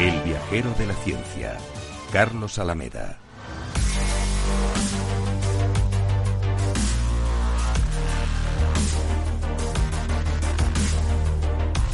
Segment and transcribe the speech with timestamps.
[0.00, 1.56] El viajero de la ciencia,
[2.12, 3.18] Carlos Alameda.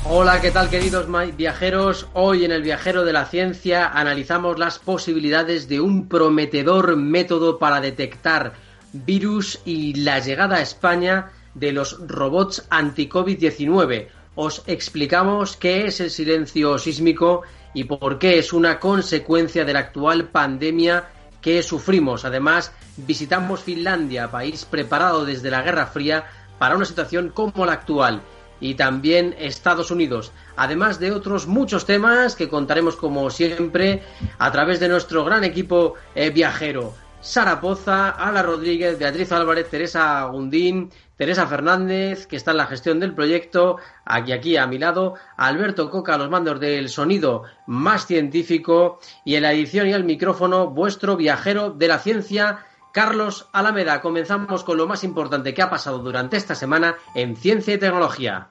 [0.05, 2.07] Hola, ¿qué tal queridos viajeros?
[2.13, 7.81] Hoy en el Viajero de la Ciencia analizamos las posibilidades de un prometedor método para
[7.81, 8.53] detectar
[8.93, 14.09] virus y la llegada a España de los robots anti-COVID-19.
[14.35, 17.45] Os explicamos qué es el silencio sísmico
[17.75, 21.09] y por qué es una consecuencia de la actual pandemia
[21.43, 22.25] que sufrimos.
[22.25, 26.25] Además, visitamos Finlandia, país preparado desde la Guerra Fría
[26.59, 28.23] para una situación como la actual
[28.61, 34.03] y también Estados Unidos, además de otros muchos temas que contaremos como siempre
[34.39, 36.95] a través de nuestro gran equipo eh, viajero.
[37.21, 42.99] Sara Poza, Ala Rodríguez, Beatriz Álvarez, Teresa Gundín, Teresa Fernández, que está en la gestión
[42.99, 48.99] del proyecto, aquí, aquí a mi lado, Alberto Coca, los mandos del sonido más científico,
[49.25, 54.01] y en la edición y el micrófono, vuestro viajero de la ciencia, Carlos Alameda.
[54.01, 58.49] Comenzamos con lo más importante que ha pasado durante esta semana en ciencia y tecnología.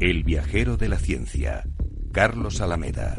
[0.00, 1.64] El viajero de la ciencia,
[2.12, 3.16] Carlos Alameda.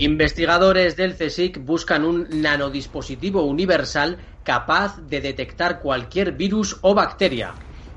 [0.00, 7.52] Investigadores del CSIC buscan un nanodispositivo universal capaz de detectar cualquier virus o bacteria.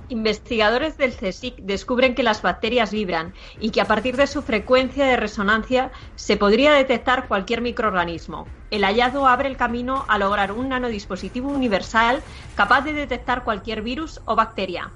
[0.10, 5.06] Investigadores del CSIC descubren que las bacterias vibran y que a partir de su frecuencia
[5.06, 8.50] de resonancia se podría detectar cualquier microorganismo.
[8.70, 12.22] El hallazgo abre el camino a lograr un nanodispositivo universal
[12.54, 14.92] capaz de detectar cualquier virus o bacteria.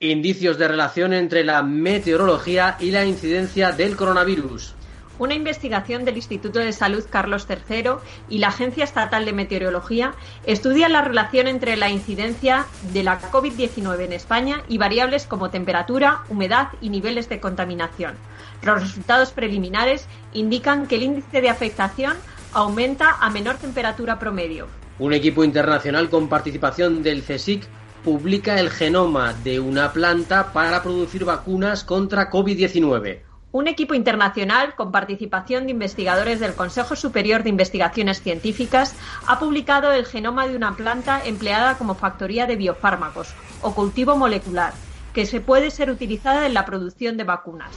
[0.00, 4.75] Indicios de relación entre la meteorología y la incidencia del coronavirus.
[5.18, 7.92] Una investigación del Instituto de Salud Carlos III
[8.28, 14.00] y la Agencia Estatal de Meteorología estudia la relación entre la incidencia de la COVID-19
[14.00, 18.14] en España y variables como temperatura, humedad y niveles de contaminación.
[18.62, 22.14] Los resultados preliminares indican que el índice de afectación
[22.52, 24.66] aumenta a menor temperatura promedio.
[24.98, 27.66] Un equipo internacional con participación del CSIC
[28.04, 33.25] publica el genoma de una planta para producir vacunas contra COVID-19
[33.56, 38.94] un equipo internacional con participación de investigadores del Consejo Superior de Investigaciones Científicas
[39.26, 44.74] ha publicado el genoma de una planta empleada como factoría de biofármacos o cultivo molecular,
[45.14, 47.70] que se puede ser utilizada en la producción de vacunas.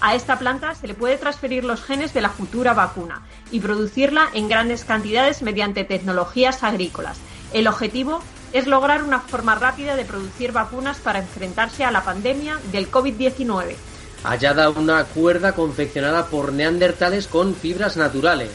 [0.00, 4.28] A esta planta se le puede transferir los genes de la futura vacuna y producirla
[4.32, 7.18] en grandes cantidades mediante tecnologías agrícolas.
[7.52, 8.20] El objetivo
[8.52, 13.74] es lograr una forma rápida de producir vacunas para enfrentarse a la pandemia del COVID-19
[14.26, 18.50] hallada una cuerda confeccionada por neandertales con fibras naturales.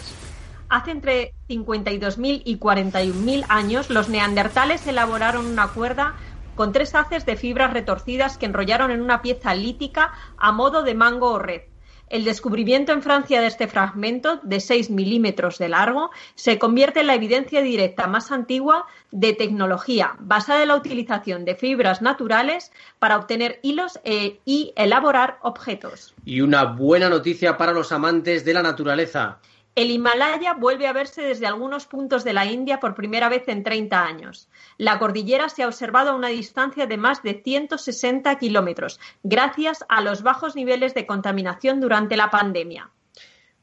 [0.70, 6.16] Hace entre 52.000 y 41.000 años, los neandertales elaboraron una cuerda
[6.56, 10.94] con tres haces de fibras retorcidas que enrollaron en una pieza lítica a modo de
[10.94, 11.62] mango o red.
[12.12, 17.08] El descubrimiento en Francia de este fragmento, de 6 milímetros de largo, se convierte en
[17.08, 23.16] la evidencia directa más antigua de tecnología basada en la utilización de fibras naturales para
[23.16, 26.14] obtener hilos e, y elaborar objetos.
[26.26, 29.40] Y una buena noticia para los amantes de la naturaleza.
[29.74, 33.64] El Himalaya vuelve a verse desde algunos puntos de la India por primera vez en
[33.64, 34.50] 30 años.
[34.82, 40.02] La cordillera se ha observado a una distancia de más de 160 kilómetros, gracias a
[40.02, 42.90] los bajos niveles de contaminación durante la pandemia.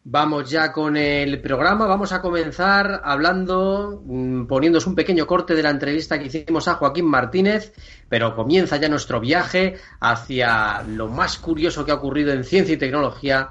[0.04, 1.88] Vamos ya con el programa.
[1.88, 6.74] Vamos a comenzar hablando, mm, poniéndonos un pequeño corte de la entrevista que hicimos a
[6.74, 7.72] Joaquín Martínez,
[8.08, 12.78] pero comienza ya nuestro viaje hacia lo más curioso que ha ocurrido en ciencia y
[12.78, 13.50] tecnología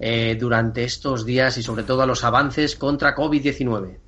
[0.00, 4.03] eh, durante estos días y sobre todo a los avances contra COVID-19.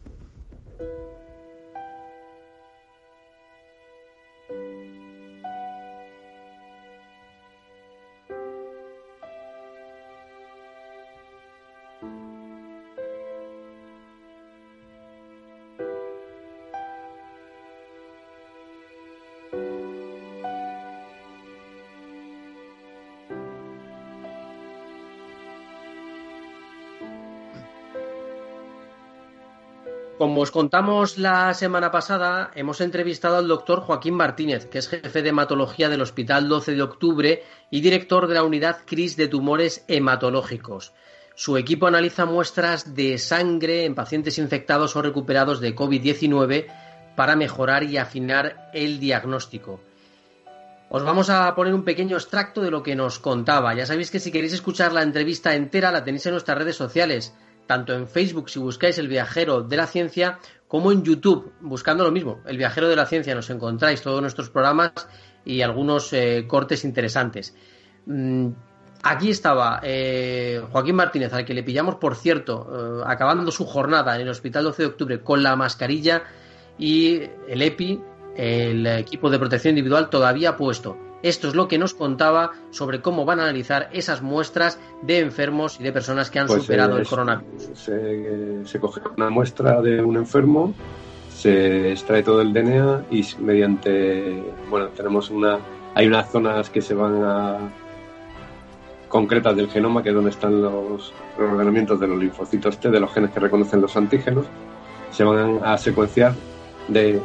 [30.36, 35.22] Como os contamos la semana pasada, hemos entrevistado al doctor Joaquín Martínez, que es jefe
[35.22, 39.86] de hematología del Hospital 12 de Octubre y director de la unidad CRIS de tumores
[39.88, 40.92] hematológicos.
[41.34, 46.66] Su equipo analiza muestras de sangre en pacientes infectados o recuperados de COVID-19
[47.16, 49.80] para mejorar y afinar el diagnóstico.
[50.90, 53.74] Os vamos a poner un pequeño extracto de lo que nos contaba.
[53.74, 57.32] Ya sabéis que si queréis escuchar la entrevista entera la tenéis en nuestras redes sociales
[57.66, 62.10] tanto en Facebook si buscáis el viajero de la ciencia, como en YouTube, buscando lo
[62.10, 64.92] mismo, el viajero de la ciencia, nos encontráis todos nuestros programas
[65.44, 67.54] y algunos eh, cortes interesantes.
[68.06, 68.48] Mm,
[69.02, 74.16] aquí estaba eh, Joaquín Martínez, al que le pillamos, por cierto, eh, acabando su jornada
[74.16, 76.24] en el Hospital 12 de Octubre con la mascarilla
[76.78, 78.00] y el EPI,
[78.36, 81.05] el equipo de protección individual, todavía puesto.
[81.26, 85.81] Esto es lo que nos contaba sobre cómo van a analizar esas muestras de enfermos
[85.81, 87.70] y de personas que han pues, superado el coronavirus.
[87.75, 90.73] Se, coge una muestra de un enfermo,
[91.34, 94.40] se extrae todo el DNA y mediante,
[94.70, 95.58] bueno, tenemos una,
[95.96, 97.58] hay unas zonas que se van a
[99.08, 103.12] concretas del genoma, que es donde están los ordenamientos de los linfocitos T, de los
[103.12, 104.46] genes que reconocen los antígenos,
[105.11, 106.34] se van a secuenciar
[106.87, 107.20] de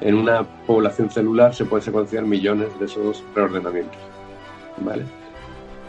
[0.00, 4.00] en una población celular se pueden secuenciar millones de esos preordenamientos,
[4.78, 5.04] ¿vale?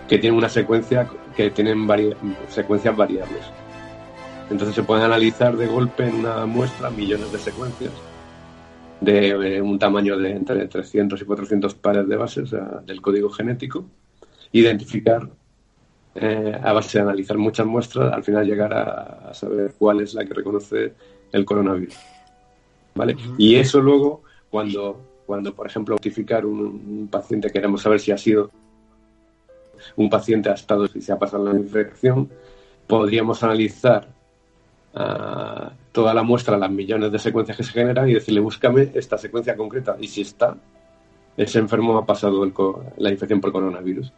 [0.08, 1.88] Que tienen una secuencia, que tienen
[2.50, 3.42] secuencias variables.
[4.50, 7.92] Entonces se pueden analizar de golpe en una muestra millones de secuencias
[9.02, 12.52] de un tamaño de entre 300 y 400 pares de bases
[12.86, 13.86] del código genético,
[14.52, 15.30] identificar
[16.16, 20.26] eh, a base de analizar muchas muestras, al final llegar a saber cuál es la
[20.26, 20.94] que reconoce
[21.32, 21.96] el coronavirus.
[23.38, 28.52] Y eso luego, cuando, cuando por ejemplo, notificar un, paciente, queremos saber si ha sido
[29.96, 32.30] un paciente ha estado, si se ha pasado la infección,
[32.86, 34.08] podríamos analizar
[34.94, 39.18] ah, toda la muestra, las millones de secuencias que se generan y decirle, búscame esta
[39.18, 39.96] secuencia concreta.
[40.00, 40.58] Y si está,
[41.38, 42.46] ese enfermo ha pasado
[42.98, 44.12] la infección por coronavirus.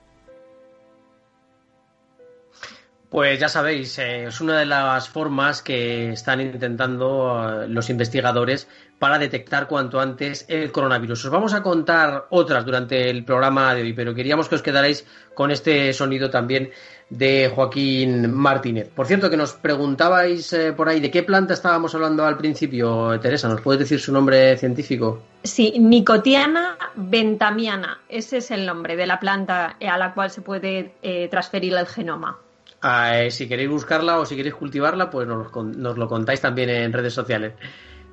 [3.11, 8.69] Pues ya sabéis, eh, es una de las formas que están intentando eh, los investigadores
[8.99, 11.25] para detectar cuanto antes el coronavirus.
[11.25, 15.05] Os vamos a contar otras durante el programa de hoy, pero queríamos que os quedarais
[15.35, 16.69] con este sonido también
[17.09, 18.87] de Joaquín Martínez.
[18.95, 23.19] Por cierto, que nos preguntabais eh, por ahí de qué planta estábamos hablando al principio,
[23.19, 25.21] Teresa, ¿nos puedes decir su nombre científico?
[25.43, 30.93] Sí, Nicotiana bentamiana, ese es el nombre de la planta a la cual se puede
[31.29, 32.39] transferir el genoma.
[32.81, 36.91] Ah, eh, si queréis buscarla o si queréis cultivarla, pues nos, lo contáis también en
[36.91, 37.53] redes sociales.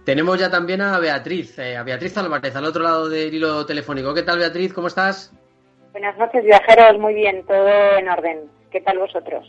[0.05, 4.13] Tenemos ya también a Beatriz, eh, a Beatriz Álvarez, al otro lado del hilo telefónico.
[4.13, 4.73] ¿Qué tal, Beatriz?
[4.73, 5.33] ¿Cómo estás?
[5.93, 6.99] Buenas noches, viajeros.
[6.99, 8.41] Muy bien, todo en orden.
[8.71, 9.47] ¿Qué tal vosotros?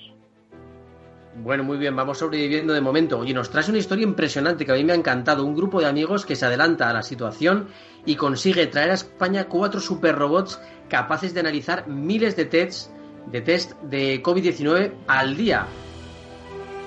[1.36, 3.24] Bueno, muy bien, vamos sobreviviendo de momento.
[3.25, 5.46] Y nos traes una historia impresionante que a mí me ha encantado.
[5.46, 7.67] Un grupo de amigos que se adelanta a la situación
[8.05, 12.94] y consigue traer a España cuatro superrobots capaces de analizar miles de tests
[13.31, 15.65] de test de COVID-19 al día.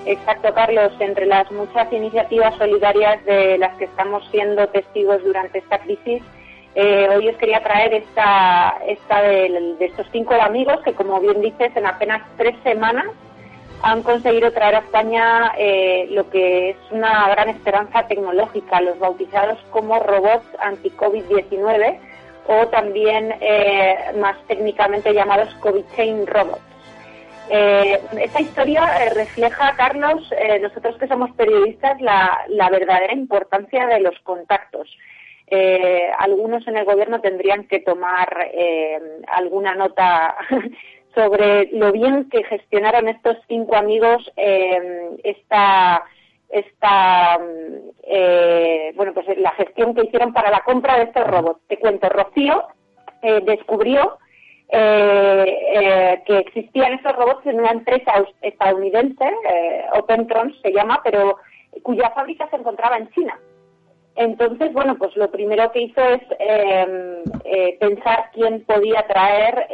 [0.05, 0.91] Exacto, Carlos.
[0.99, 6.21] Entre las muchas iniciativas solidarias de las que estamos siendo testigos durante esta crisis,
[6.75, 11.71] eh, hoy os quería traer esta, esta de, estos cinco amigos que, como bien dices,
[11.75, 13.05] en apenas tres semanas
[13.83, 19.59] han conseguido traer a España eh, lo que es una gran esperanza tecnológica, los bautizados
[19.71, 21.99] como robots anti-COVID-19
[22.47, 26.61] o también eh, más técnicamente llamados COVID Chain Robots.
[27.49, 30.29] Eh, esta historia eh, refleja, Carlos,
[30.61, 34.89] nosotros que somos periodistas, la, la, verdadera importancia de los contactos.
[36.19, 38.49] algunos en el gobierno tendrían que tomar
[39.27, 40.35] alguna nota
[41.15, 44.31] sobre lo bien que gestionaron estos cinco amigos
[45.23, 46.03] esta
[46.53, 47.39] esta
[48.03, 51.61] eh, bueno pues la gestión que hicieron para la compra de estos robots.
[51.67, 52.67] Te cuento, Rocío
[53.21, 54.19] eh, descubrió
[54.69, 59.25] eh, que existían estos robots en una empresa estadounidense,
[59.93, 61.37] OpenTron se llama, pero
[61.81, 63.39] cuya fábrica se encontraba en China.
[64.15, 66.21] Entonces, bueno, pues lo primero que hizo es
[67.79, 69.67] pensar quién podía traer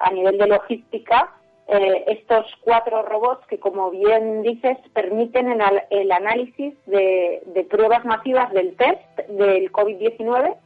[0.00, 1.39] a nivel de logística
[1.72, 5.46] eh, estos cuatro robots que, como bien dices, permiten
[5.90, 10.56] el, análisis de, pruebas masivas del test del COVID-19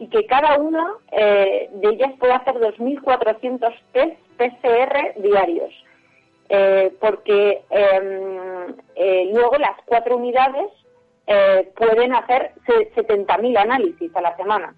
[0.00, 5.72] y que cada una eh, de ellas puede hacer 2.400 test PCR diarios.
[6.48, 8.74] Eh, porque em,
[9.32, 10.72] luego las cuatro unidades
[11.76, 14.74] pueden hacer 70.000 análisis a la semana.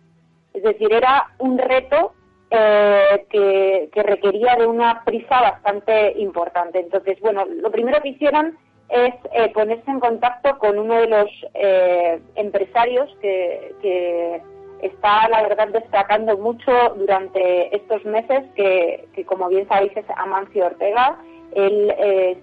[0.52, 2.12] Es decir, era un reto
[2.52, 6.80] eh, que, requería de una prisa bastante importante.
[6.80, 11.28] Entonces, bueno, lo primero que hicieron es eh, ponerse en contacto con uno de los
[11.54, 14.42] eh, empresarios que,
[14.82, 21.18] está, la verdad, destacando mucho durante estos meses, que, como bien sabéis es Amancio Ortega.
[21.54, 21.94] Él,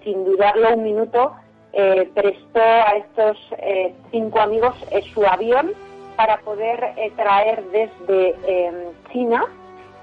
[0.06, 1.34] sin dudarlo un minuto,
[2.14, 3.38] prestó a estos
[4.12, 4.76] cinco amigos
[5.14, 5.74] su avión
[6.16, 8.36] para poder traer desde
[9.12, 9.48] China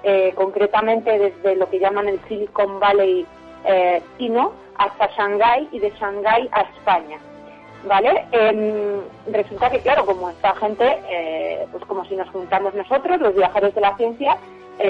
[0.05, 3.27] eh, concretamente desde lo que llaman el Silicon Valley
[3.65, 7.19] eh, chino hasta Shanghái y de Shanghái a España.
[7.87, 8.27] ¿Vale?
[8.33, 9.01] Em,
[9.33, 13.75] resulta que, claro, como esta gente, eh, pues como si nos juntamos nosotros, los viajeros
[13.75, 14.37] de la ciencia,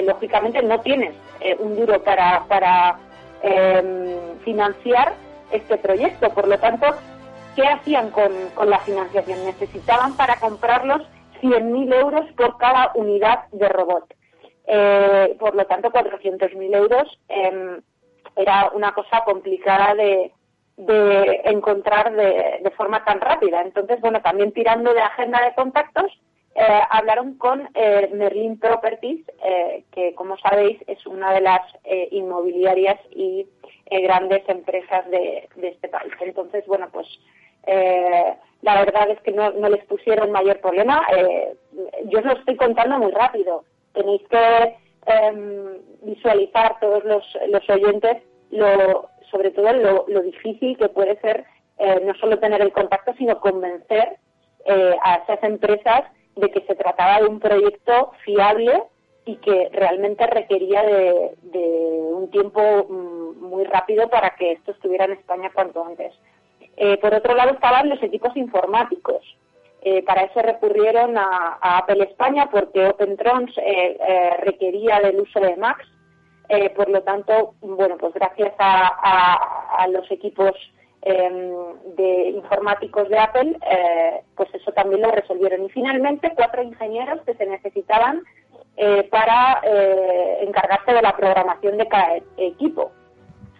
[0.03, 1.13] lógicamente no tienes
[1.59, 2.97] un duro para, para
[3.43, 5.13] em, financiar
[5.51, 6.29] este proyecto.
[6.31, 6.87] Por lo tanto,
[7.55, 9.45] ¿qué hacían con, con la financiación?
[9.45, 11.03] Necesitaban para comprarlos
[11.41, 14.13] 100.000 euros por cada unidad de robot.
[14.67, 17.81] Eh, por lo tanto, 400.000 euros em,
[18.35, 20.31] era una cosa complicada de,
[21.45, 23.61] encontrar de, forma tan rápida.
[23.61, 26.11] Entonces, bueno, también tirando de agenda de contactos,
[26.55, 29.25] eh, hablaron con eh, Merlin Properties,
[29.91, 31.61] que como sabéis es una de las
[32.11, 33.47] inmobiliarias y
[33.89, 36.11] grandes empresas de, este país.
[36.19, 37.07] Entonces, bueno, pues
[38.61, 41.05] la verdad es que no, no les pusieron mayor problema.
[42.05, 43.63] yo os lo estoy contando muy rápido
[43.95, 44.75] tenéis que
[45.07, 48.17] em, visualizar todos los, los oyentes
[48.51, 51.45] lo, sobre todo lo, difícil que puede ser
[51.77, 54.17] eh, no solo tener el contacto, sino convencer
[54.65, 56.03] eh, a esas empresas
[56.35, 58.83] de que se trataba de un proyecto fiable
[59.25, 61.31] y que realmente requería de,
[62.13, 66.13] un tiempo mm, muy rápido para que esto estuviera en España cuanto antes.
[66.77, 69.23] Eh, por otro lado estaban los equipos informáticos.
[69.87, 75.55] Eh, para eso recurrieron a, Apple España porque OpenTrons eh, eh, requería del uso de
[75.57, 75.85] Max.
[76.75, 80.53] por lo tanto, bueno, pues gracias a, los equipos
[81.03, 83.57] em, de informáticos de Apple,
[84.35, 85.63] pues eso también lo resolvieron.
[85.65, 88.23] Y finalmente, cuatro ingenieros que se necesitaban
[89.11, 89.61] para
[90.41, 92.91] encargarse de la programación de cada equipo.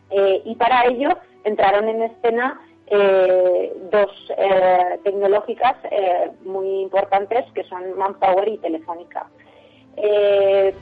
[0.10, 1.10] y para ello
[1.44, 9.26] entraron en escena eh, dos eh, tecnológicas eh, muy importantes que son Manpower y Telefónica.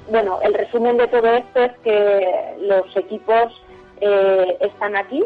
[0.09, 3.53] bueno, el resumen de todo esto es que los equipos
[4.59, 5.23] están aquí.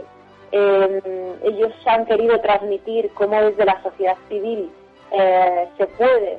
[0.52, 4.70] ellos han querido transmitir cómo desde la sociedad civil
[5.78, 6.38] se puede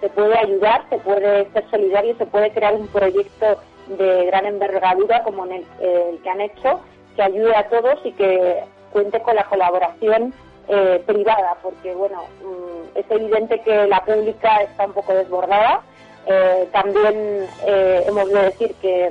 [0.00, 3.60] se puede ayudar, se puede ser solidario, se puede crear un proyecto
[3.98, 6.80] de gran envergadura como el, el que han hecho,
[7.16, 10.34] que ayude a todos y que cuente con la colaboración
[10.72, 15.82] eh, privada, porque bueno, mm, es evidente que la pública está un poco desbordada.
[16.26, 19.10] Eh, también eh, hemos de decir que,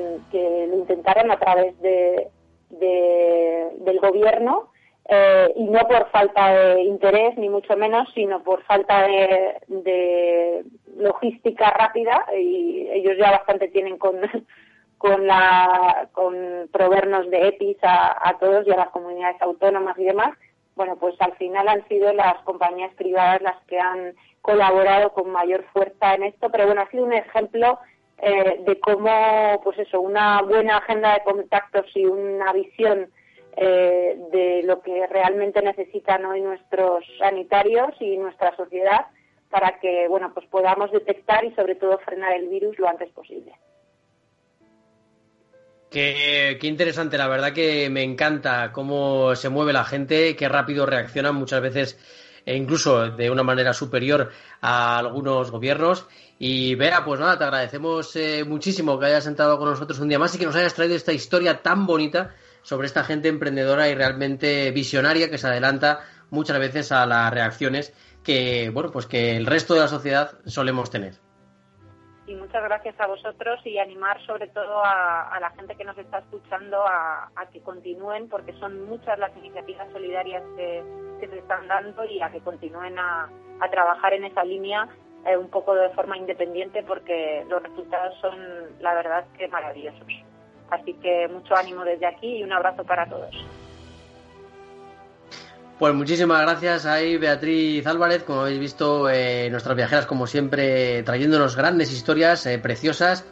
[0.70, 2.30] lo intentaron a través de,
[2.70, 4.72] del gobierno
[5.56, 10.64] y no por falta de interés ni mucho menos, sino por falta de,
[10.96, 14.16] logística rápida y ellos ya bastante tienen con
[15.00, 20.38] con la con proveernos de EPIs a, todos y a las comunidades autónomas y demás,
[20.76, 25.64] bueno, pues al final han sido las compañías privadas las que han colaborado con mayor
[25.72, 27.80] fuerza en esto, pero bueno, ha sido un ejemplo
[28.18, 33.10] eh, de cómo, pues eso, una buena agenda de contactos y una visión
[33.56, 39.08] eh, de lo que realmente necesitan hoy nuestros sanitarios y nuestra sociedad
[39.50, 43.54] para que, bueno, pues podamos detectar y sobre todo frenar el virus lo antes posible.
[45.90, 51.34] Qué, interesante, la verdad que me encanta cómo se mueve la gente, qué rápido reaccionan
[51.34, 51.98] muchas veces
[52.46, 54.30] e incluso de una manera superior
[54.62, 56.06] a algunos gobiernos.
[56.38, 60.20] Y Vera, pues nada, te agradecemos eh, muchísimo que hayas entrado con nosotros un día
[60.20, 63.96] más y que nos hayas traído esta historia tan bonita sobre esta gente emprendedora y
[63.96, 67.94] realmente visionaria que se adelanta muchas veces a las reacciones
[68.24, 71.29] que, bueno, pues que el resto de la sociedad solemos tener
[72.30, 76.20] y muchas gracias a vosotros y animar sobre todo a, la gente que nos está
[76.20, 80.84] escuchando a, que continúen porque son muchas las iniciativas solidarias que,
[81.20, 83.30] se están dando y a que continúen a,
[83.72, 84.88] trabajar en esa línea
[85.26, 88.38] eh, un poco de forma independiente porque los resultados son
[88.80, 90.08] la verdad que maravillosos.
[90.70, 93.36] Así que mucho ánimo desde aquí y un abrazo para todos.
[95.80, 101.56] Pues muchísimas gracias ahí Beatriz Álvarez, como habéis visto, eh, nuestras viajeras como siempre trayéndonos
[101.56, 103.24] grandes historias eh, preciosas.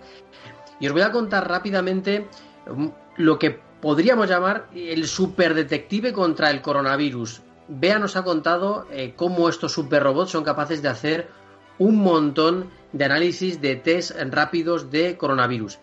[0.79, 2.25] Y os voy a contar rápidamente
[2.73, 2.87] mm,
[3.17, 7.41] lo que podríamos llamar el superdetective contra el coronavirus.
[7.67, 11.27] Bea nos ha contado eh, cómo estos superrobots son capaces de hacer
[11.79, 15.79] un montón de análisis de test rápidos de coronavirus.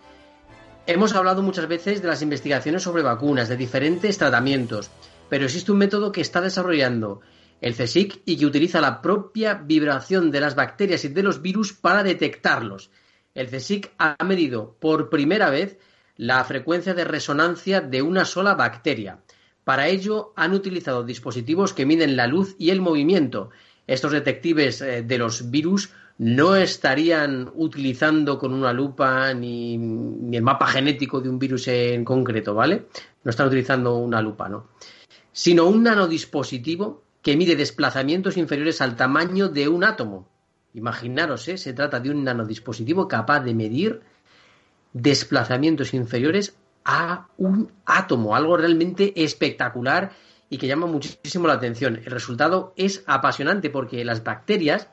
[0.87, 4.91] Hemos hablado muchas veces de las investigaciones sobre vacunas, de diferentes tratamientos,
[5.29, 7.21] pero existe un método que está desarrollando
[7.61, 11.73] el CSIC y que utiliza la propia vibración de las bacterias y de los virus
[11.73, 12.91] para detectarlos.
[13.35, 15.79] El CSIC ha medido por primera vez
[16.17, 19.21] la frecuencia de resonancia de una sola bacteria.
[19.65, 23.51] Para ello han utilizado dispositivos que miden la luz y el movimiento.
[23.87, 30.67] Estos detectives eh, de los virus no estarían utilizando con una lupa ni, el mapa
[30.67, 32.87] genético de un virus en concreto, ¿vale?
[33.25, 34.69] No están utilizando una lupa, ¿no?
[35.35, 40.29] Sino un nanodispositivo que mide desplazamientos inferiores al tamaño de un átomo.
[40.75, 41.59] Imaginaros, ¿eh?
[41.59, 44.03] se trata de un nanodispositivo capaz de medir
[44.93, 50.13] desplazamientos inferiores a un átomo, algo realmente espectacular
[50.49, 51.97] y que llama muchísimo la atención.
[51.97, 54.89] El resultado es apasionante porque las bacterias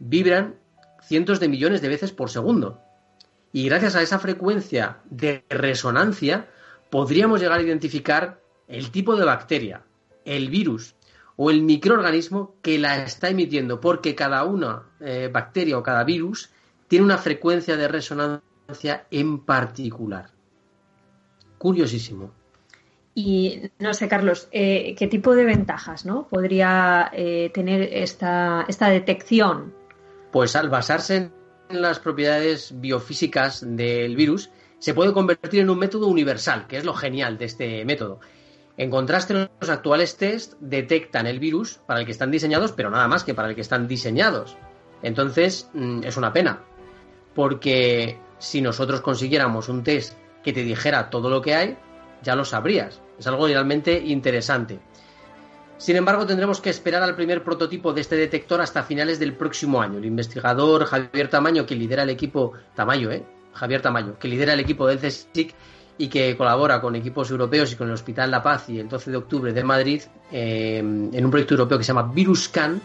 [0.00, 0.56] vibran
[1.02, 2.80] cientos de millones de veces por segundo.
[3.52, 6.48] Y gracias a esa frecuencia de resonancia
[6.90, 9.82] podríamos llegar a identificar el tipo de bacteria,
[10.24, 10.94] el virus
[11.36, 16.50] o el microorganismo que la está emitiendo, porque cada una eh, bacteria o cada virus
[16.88, 20.30] tiene una frecuencia de resonancia en particular.
[21.58, 22.32] Curiosísimo.
[23.14, 26.28] Y no sé, Carlos, eh, ¿qué tipo de ventajas ¿no?
[26.28, 29.74] podría eh, tener esta, esta detección?
[30.32, 31.30] Pues al basarse
[31.70, 36.84] en las propiedades biofísicas del virus, se puede convertir en un método universal, que es
[36.84, 38.20] lo genial de este método.
[38.78, 43.08] En contraste, los actuales test detectan el virus para el que están diseñados, pero nada
[43.08, 44.56] más que para el que están diseñados.
[45.02, 46.60] Entonces, mm, es una pena,
[47.34, 51.76] porque si nosotros consiguiéramos un test que te dijera todo lo que hay,
[52.22, 53.00] ya lo sabrías.
[53.18, 54.78] Es algo realmente interesante.
[55.78, 59.80] Sin embargo, tendremos que esperar al primer prototipo de este detector hasta finales del próximo
[59.80, 59.98] año.
[59.98, 63.24] El investigador Javier Tamayo, que lidera el equipo Tamayo, ¿eh?
[63.52, 65.54] Javier Tamayo, que lidera el equipo del CSIC
[65.98, 69.10] y que colabora con equipos europeos y con el Hospital La Paz y el 12
[69.10, 72.80] de octubre de Madrid eh, en un proyecto europeo que se llama VirusCan,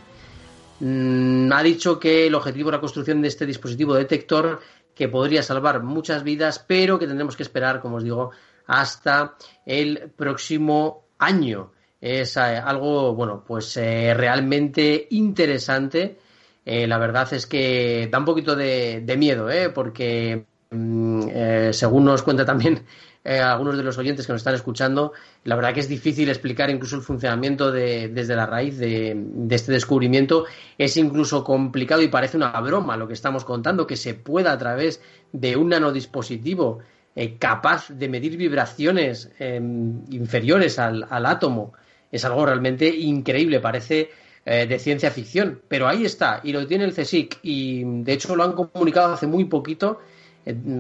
[0.80, 4.62] mm, ha dicho que el objetivo de la construcción de este dispositivo detector
[4.96, 8.32] que podría salvar muchas vidas, pero que tendremos que esperar, como os digo,
[8.68, 11.72] hasta el próximo año.
[12.00, 16.20] Es eh, algo, bueno, pues eh, realmente interesante.
[16.64, 22.84] La verdad es que da un poquito de, miedo, porque mm, según nos cuenta también
[23.24, 26.96] algunos de los oyentes que nos están escuchando, la verdad que es difícil explicar incluso
[26.96, 29.16] el funcionamiento de, desde la raíz de,
[29.52, 30.46] este descubrimiento.
[30.78, 34.58] Es incluso complicado y parece una broma lo que estamos contando, que se pueda a
[34.58, 36.80] través de un nanodispositivo
[37.14, 41.74] eh, capaz de medir vibraciones em, inferiores al, átomo
[42.10, 44.10] es algo realmente increíble, parece
[44.46, 48.36] eh, de ciencia ficción, pero ahí está y lo tiene el CSIC y de hecho
[48.36, 50.11] lo han comunicado hace muy poquito, eh,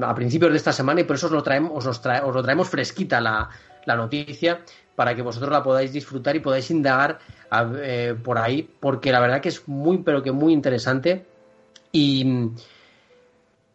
[0.02, 3.22] a principios de esta semana y por eso os lo traemos, os, lo traemos fresquita
[3.22, 3.50] la,
[3.86, 4.62] la, noticia
[4.96, 7.20] para que vosotros la podáis disfrutar y podáis indagar
[8.24, 11.26] por ahí, porque la verdad que es muy, pero que muy interesante
[11.92, 12.56] y mm,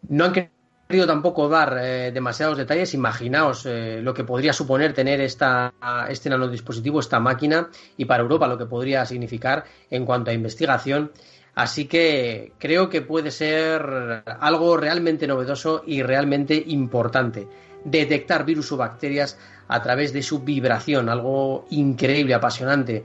[0.09, 2.95] no han querido tampoco dar eh, demasiados detalles.
[2.95, 5.73] Imaginaos eh, lo que podría suponer tener esta,
[6.09, 11.11] este nanodispositivo, esta máquina, y para Europa lo que podría significar en cuanto a investigación.
[11.57, 17.49] Así que creo que puede ser algo realmente novedoso y realmente importante.
[17.83, 23.05] Detectar virus o bacterias a través de su vibración, algo increíble, apasionante.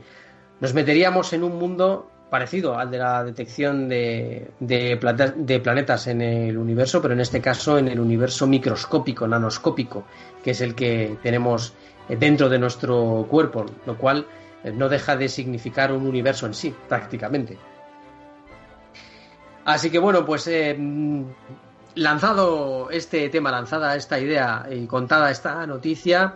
[0.59, 6.57] Nos meteríamos en un mundo parecido al de la detección de, de, planetas en el
[6.57, 10.03] universo, pero en este caso en el universo microscópico, nanoscópico,
[10.43, 11.73] que es el que tenemos
[12.09, 14.27] dentro de nuestro cuerpo, lo cual
[14.73, 17.57] no deja de significar un universo en sí, prácticamente.
[19.65, 20.77] Así que bueno, pues eh,
[21.95, 26.35] lanzado este tema, lanzada esta idea y contada esta noticia,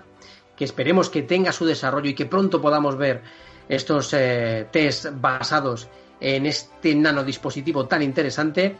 [0.55, 3.21] que esperemos que tenga su desarrollo y que pronto podamos ver
[3.67, 5.87] estos eh, test basados
[6.19, 8.77] en este nanodispositivo tan interesante,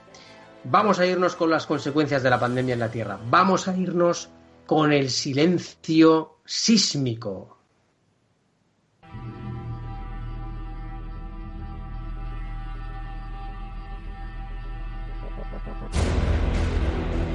[0.63, 3.19] vamos a irnos con las consecuencias de la pandemia en la Tierra.
[3.29, 4.29] Vamos a irnos
[4.65, 7.54] con el silencio sísmico.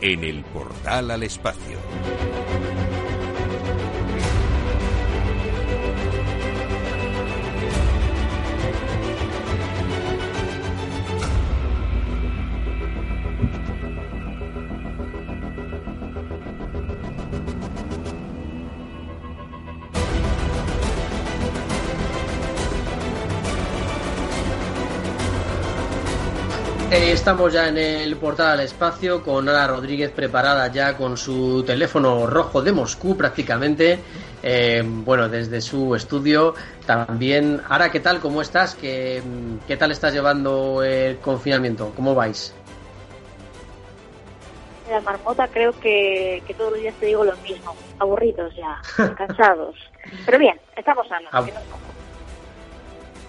[0.00, 1.78] en el portal al espacio.
[27.02, 32.26] Estamos ya en el portal al espacio con Ana Rodríguez preparada ya con su teléfono
[32.26, 33.98] rojo de Moscú prácticamente.
[34.42, 36.54] Eh, bueno, desde su estudio
[36.86, 37.60] también.
[37.68, 38.20] Ara, ¿qué tal?
[38.20, 38.74] ¿Cómo estás?
[38.74, 39.22] ¿Qué,
[39.66, 41.92] ¿Qué tal estás llevando el confinamiento?
[41.94, 42.54] ¿Cómo vais?
[44.88, 47.76] La marmota creo que, que todos los días te digo lo mismo.
[47.98, 48.80] Aburridos ya,
[49.16, 49.74] cansados.
[50.24, 51.30] Pero bien, estamos sanos.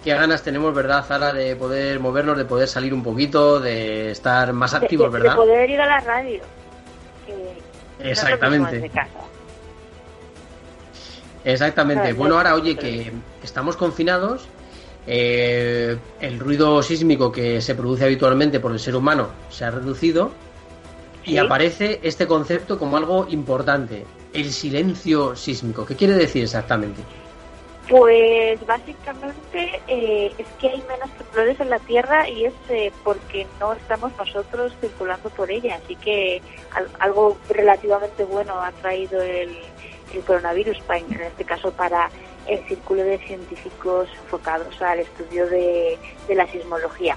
[0.08, 4.54] Qué ganas tenemos, ¿verdad, Zara, de poder movernos, de poder salir un poquito, de estar
[4.54, 5.32] más activos, ¿verdad?
[5.32, 6.40] De poder ir a la radio.
[8.00, 8.90] Exactamente.
[11.44, 12.14] Exactamente.
[12.14, 14.48] Bueno, ahora, oye, que estamos confinados.
[15.06, 20.30] Eh, el ruido sísmico que se produce habitualmente por el ser humano se ha reducido
[21.24, 25.84] y aparece este concepto como algo importante, el silencio sísmico.
[25.86, 27.02] ¿Qué quiere decir exactamente?
[27.88, 33.46] Pues básicamente eh, es que hay menos temblores en la Tierra y es eh, porque
[33.58, 35.80] no estamos nosotros circulando por ella.
[35.82, 36.42] Así que
[36.98, 39.56] algo relativamente bueno ha traído el,
[40.26, 42.10] coronavirus, en este caso para
[42.46, 45.98] el círculo de científicos enfocados al estudio de,
[46.28, 47.16] la sismología.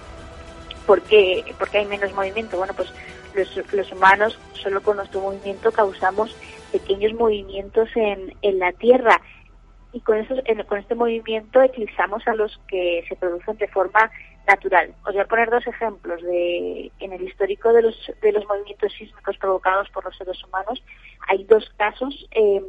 [0.86, 1.44] ¿Por qué?
[1.60, 2.58] Porque hay menos movimiento.
[2.58, 2.94] Bueno, pues
[3.34, 6.34] los, los humanos solo con nuestro movimiento causamos
[6.72, 9.20] pequeños movimientos en, en la Tierra
[9.94, 10.36] y con, eso,
[10.68, 14.12] con este movimiento eclipsamos a los que se producen de forma
[14.48, 14.94] natural.
[15.06, 16.22] Os voy a poner dos ejemplos.
[16.24, 20.82] De, en el histórico de los, de los movimientos sísmicos provocados por los seres humanos
[21.28, 22.64] hay dos casos em,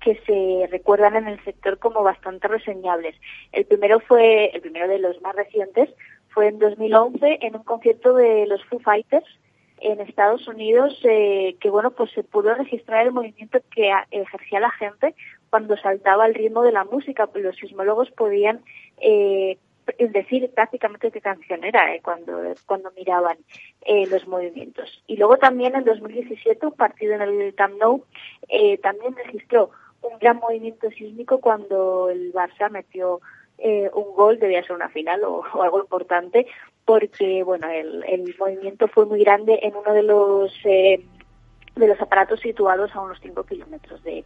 [0.00, 3.16] que se recuerdan en el sector como bastante reseñables.
[3.52, 5.90] El primero fue, el primero de los más recientes,
[6.28, 9.26] fue en 2011 en un concierto de los Foo Fighters
[9.80, 14.70] en Estados Unidos, eh, que bueno, pues se pudo registrar el movimiento que ejercía la
[14.70, 15.14] gente
[15.50, 18.62] cuando saltaba el ritmo de la música, los sismólogos podían
[19.00, 19.58] eh,
[19.98, 23.36] decir prácticamente qué canción era eh, cuando, cuando miraban
[23.84, 25.02] eh, los movimientos.
[25.06, 28.04] Y luego también en 2017 un partido en el Camp Nou
[28.48, 29.70] eh, también registró
[30.02, 33.20] un gran movimiento sísmico cuando el Barça metió
[33.56, 36.46] un gol, debía ser una final o, algo importante,
[36.84, 42.40] porque bueno el, el, movimiento fue muy grande en uno de los de los aparatos
[42.40, 44.24] situados a unos 5 kilómetros de,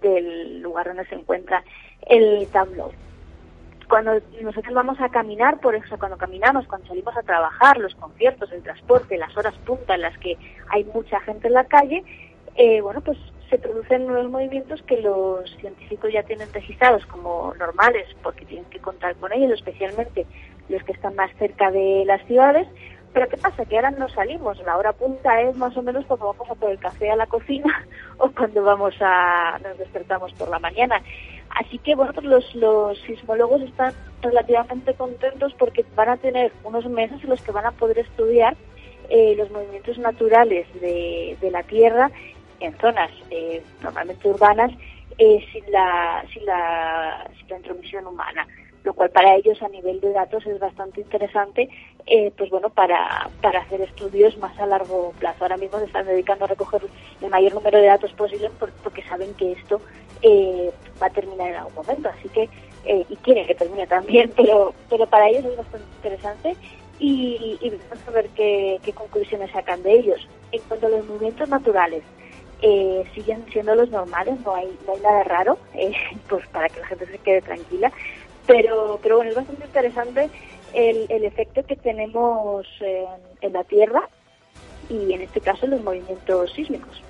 [0.00, 1.62] del lugar donde se encuentra
[2.06, 2.90] el tablo.
[3.88, 8.52] Cuando nosotros vamos a caminar, por eso cuando caminamos, cuando salimos a trabajar, los conciertos,
[8.52, 10.36] el transporte, las horas punta en las que
[10.68, 12.04] hay mucha gente en la calle,
[12.54, 13.18] eh, bueno, pues
[13.48, 18.78] se producen nuevos movimientos que los científicos ya tienen registrados como normales porque tienen que
[18.78, 20.24] contar con ellos, especialmente
[20.70, 22.66] los que están más cerca de las ciudades,
[23.12, 23.64] pero ¿qué pasa?
[23.64, 24.58] Que ahora no salimos.
[24.64, 27.26] La hora punta es más o menos cuando vamos a por el café a la
[27.26, 27.86] cocina
[28.18, 31.02] o cuando vamos a nos despertamos por la mañana.
[31.50, 37.22] Así que bueno, los, los sismólogos están relativamente contentos porque van a tener unos meses
[37.24, 38.56] en los que van a poder estudiar
[39.08, 42.10] eh, los movimientos naturales de, de la Tierra
[42.60, 44.70] en zonas eh, normalmente urbanas
[45.18, 46.79] eh, sin, la, sin, la,
[47.50, 48.46] la intromisión humana
[48.84, 51.68] lo cual para ellos a nivel de datos es bastante interesante,
[52.06, 55.44] eh, pues bueno, para, para hacer estudios más a largo plazo.
[55.44, 56.82] Ahora mismo se están dedicando a recoger
[57.20, 58.50] el mayor número de datos posible
[58.82, 59.80] porque saben que esto
[60.22, 62.48] eh, va a terminar en algún momento, así que,
[62.84, 66.56] eh, y quieren que termine también, pero, pero para ellos es bastante interesante
[66.98, 67.58] y,
[67.90, 70.28] vamos a ver qué conclusiones sacan de ellos.
[70.52, 72.02] En cuanto a los movimientos naturales,
[72.62, 75.92] eh, siguen siendo los normales, no hay, no hay nada raro, eh,
[76.28, 77.92] pues para que la gente se quede tranquila.
[78.46, 80.30] Pero, pero bueno, es bastante interesante
[80.72, 84.08] el, el efecto que tenemos en, la Tierra
[84.88, 87.02] y en este caso en los movimientos sísmicos.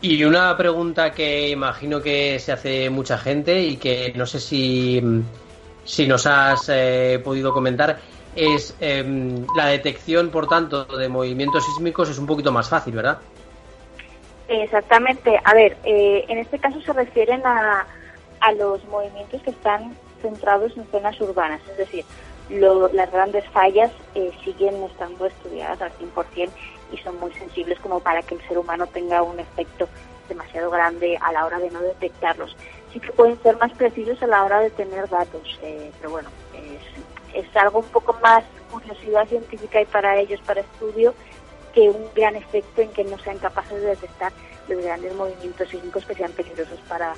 [0.00, 5.02] Y una pregunta que imagino que se hace mucha gente y que no sé si,
[5.84, 7.98] si nos has eh, podido comentar.
[8.36, 13.18] Es em, la detección, por tanto, de movimientos sísmicos es un poquito más fácil, ¿verdad?
[14.48, 15.38] Exactamente.
[15.44, 17.86] A ver, eh, en este caso se refieren a,
[18.40, 22.04] a los movimientos que están centrados en zonas urbanas, es decir,
[22.50, 26.48] las grandes fallas eh, siguen estando estudiadas al 100%
[26.92, 29.88] y son muy sensibles como para que el ser humano tenga un efecto
[30.28, 32.56] demasiado grande a la hora de no detectarlos.
[32.92, 36.30] Sí que pueden ser más precisos a la hora de tener datos, eh, pero bueno,
[36.54, 41.14] es, es algo un poco más curiosidad científica y para ellos, para estudio,
[41.72, 44.32] que un gran efecto en que no sean capaces de detectar
[44.68, 47.14] los grandes movimientos sísmicos que sean peligrosos para,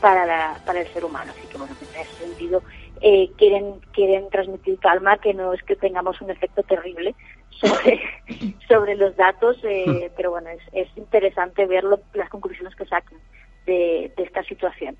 [0.00, 1.32] para, para el ser humano.
[1.36, 2.62] Así que, bueno, en ese sentido,
[3.00, 7.14] eh, quieren, quieren transmitir calma, que no es que tengamos un efecto terrible
[7.50, 8.00] sobre,
[8.68, 13.18] sobre los datos, eh, pero bueno, es, es interesante ver las conclusiones que saquen
[13.66, 14.96] de, de esta situación.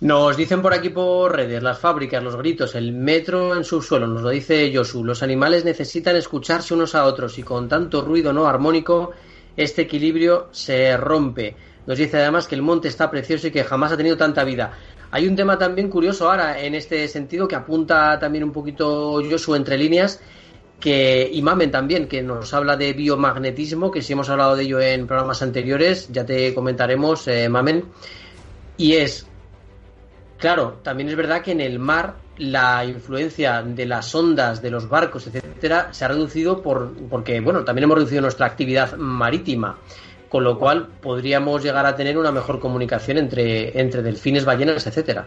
[0.00, 4.22] Nos dicen por aquí por redes, las fábricas, los gritos, el metro en subsuelo, nos
[4.22, 8.46] lo dice Josu, los animales necesitan escucharse unos a otros y con tanto ruido no
[8.46, 9.10] armónico
[9.54, 11.54] este equilibrio se rompe.
[11.86, 14.72] Nos dice además que el monte está precioso y que jamás ha tenido tanta vida.
[15.10, 19.54] Hay un tema también curioso ahora en este sentido que apunta también un poquito Josu
[19.54, 20.18] entre líneas,
[20.80, 24.80] que y Mamen también, que nos habla de biomagnetismo, que si hemos hablado de ello
[24.80, 27.84] en programas anteriores, ya te comentaremos, eh, Mamen,
[28.78, 29.26] y es
[30.40, 34.88] Claro, también es verdad que en el mar la influencia de las ondas, de los
[34.88, 39.76] barcos, etcétera, se ha reducido por, porque, bueno, también hemos reducido nuestra actividad marítima,
[40.30, 45.26] con lo cual podríamos llegar a tener una mejor comunicación entre, entre delfines, ballenas, etcétera.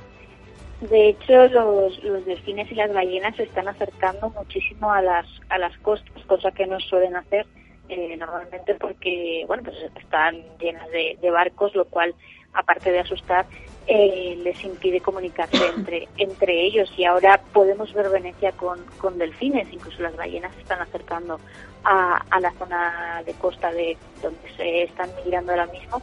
[0.81, 5.59] De hecho, los, los delfines y las ballenas se están acercando muchísimo a las, a
[5.59, 7.45] las costas, cosa que no suelen hacer
[7.87, 12.15] eh, normalmente porque, bueno, pues están llenas de, de barcos, lo cual,
[12.53, 13.45] aparte de asustar,
[13.87, 16.91] eh, les impide comunicarse entre, entre ellos.
[16.97, 21.39] Y ahora podemos ver Venecia con, con delfines, incluso las ballenas se están acercando
[21.83, 26.01] a, a la zona de costa de donde se están migrando ahora mismo.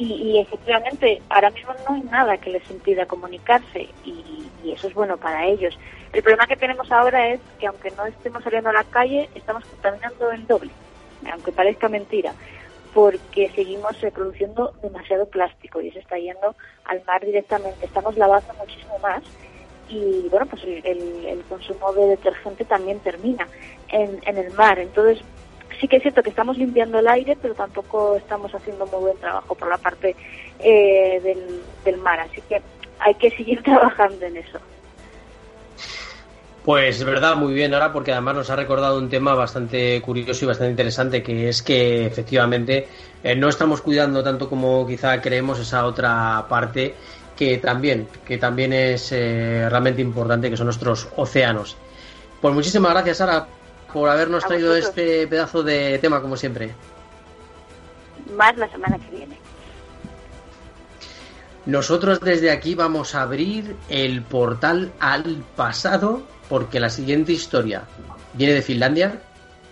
[0.00, 3.88] Y, efectivamente ahora mismo no hay nada que les impida comunicarse.
[4.04, 5.76] Y, y, eso es bueno para ellos.
[6.12, 9.64] El problema que tenemos ahora es que aunque no estemos saliendo a la calle, estamos
[9.64, 10.70] contaminando el doble,
[11.32, 12.32] aunque parezca mentira
[12.94, 17.86] porque seguimos produciendo demasiado plástico y se está yendo al mar directamente.
[17.86, 19.22] Estamos lavando muchísimo más
[19.88, 23.46] y bueno, pues el, consumo de detergente también termina
[23.88, 24.78] en, el mar.
[24.78, 25.24] Entonces,
[25.80, 29.18] sí que es cierto que estamos limpiando el aire, pero tampoco estamos haciendo muy buen
[29.18, 30.14] trabajo por la parte
[30.58, 31.36] eh,
[31.84, 32.20] del mar.
[32.20, 32.60] Así que
[32.98, 34.58] hay que seguir trabajando en eso.
[36.68, 40.44] Pues es verdad, muy bien ahora, porque además nos ha recordado un tema bastante curioso
[40.44, 42.86] y bastante interesante, que es que efectivamente
[43.24, 46.94] eh, no estamos cuidando tanto como quizá creemos esa otra parte
[47.34, 51.78] que también, que también es eh, realmente importante, que son nuestros océanos.
[52.42, 53.46] Pues muchísimas gracias, Sara,
[53.90, 56.74] por habernos traído este pedazo de tema, como siempre.
[58.36, 59.38] Más la semana que viene.
[61.64, 67.84] Nosotros desde aquí vamos a abrir el portal al pasado porque la siguiente historia
[68.34, 69.20] viene de Finlandia,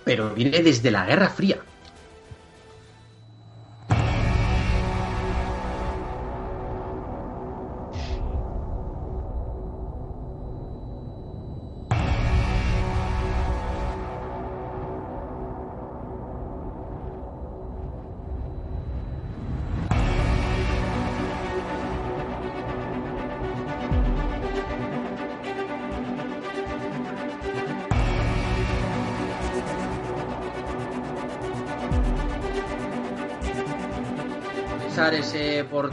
[0.05, 1.59] pero viene desde la Guerra Fría.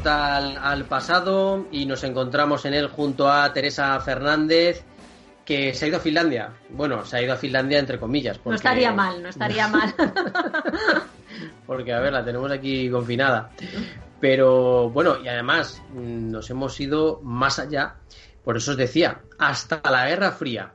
[0.07, 4.83] Al pasado y nos encontramos en él junto a Teresa Fernández,
[5.45, 6.51] que se ha ido a Finlandia.
[6.69, 8.39] Bueno, se ha ido a Finlandia entre comillas.
[8.45, 9.93] No estaría mal, no estaría mal.
[11.65, 13.51] porque, a ver, la tenemos aquí confinada.
[14.19, 17.95] Pero bueno, y además mm, nos hemos ido más allá.
[18.43, 20.73] Por eso os decía, hasta la Guerra Fría.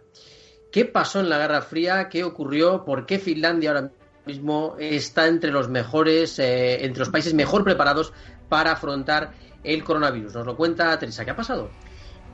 [0.71, 2.09] ¿Qué pasó en la Guerra Fría?
[2.09, 2.85] ¿Qué ocurrió?
[2.85, 3.91] ¿Por qué Finlandia ahora
[4.29, 8.13] mismo está entre los mejores, eh, entre los países mejor preparados
[8.49, 9.33] para afrontar
[9.65, 10.35] el coronavirus.
[10.35, 11.71] Nos lo cuenta Teresa, ¿qué ha pasado?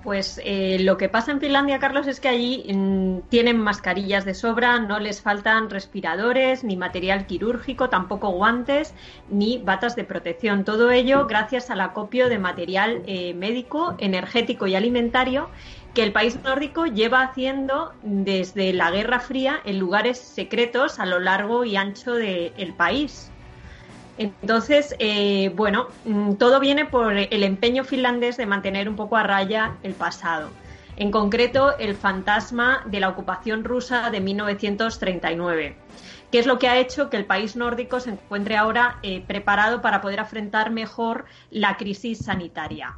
[0.03, 4.35] Pues eh, lo que pasa en Finlandia, Carlos, es que allí mm, tienen mascarillas de
[4.35, 8.93] sobra, no les faltan respiradores, ni material quirúrgico, tampoco guantes,
[9.31, 10.65] ni batas de protección.
[10.65, 15.49] Todo ello gracias al acopio de material eh, médico, energético y alimentario
[15.95, 21.21] que el país nórdico lleva haciendo desde la Guerra Fría en lugares secretos a lo
[21.21, 23.31] largo y ancho del país.
[24.19, 29.23] Entonces, eh, bueno, mm, todo viene por el empeño finlandés de mantener un poco a
[29.23, 30.51] raya el pasado.
[30.97, 35.77] en concreto el fantasma de la ocupación rusa de 1939
[36.35, 39.81] que es lo que ha hecho que el país nórdico se encuentre ahora eh, preparado
[39.81, 42.97] para poder afrontar mejor la crisis sanitaria.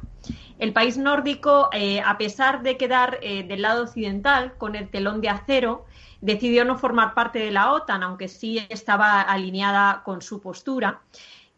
[0.59, 5.21] El país nórdico, eh, a pesar de quedar eh, del lado occidental con el telón
[5.21, 5.85] de acero,
[6.21, 11.01] decidió no formar parte de la OTAN, aunque sí estaba alineada con su postura.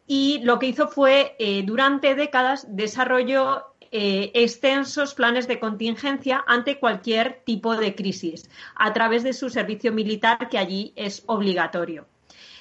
[0.05, 1.35] Y lo que hizo fue,
[1.65, 9.23] durante décadas, desarrolló eh, extensos planes de contingencia ante cualquier tipo de crisis a través
[9.23, 12.05] de su servicio militar que allí es obligatorio.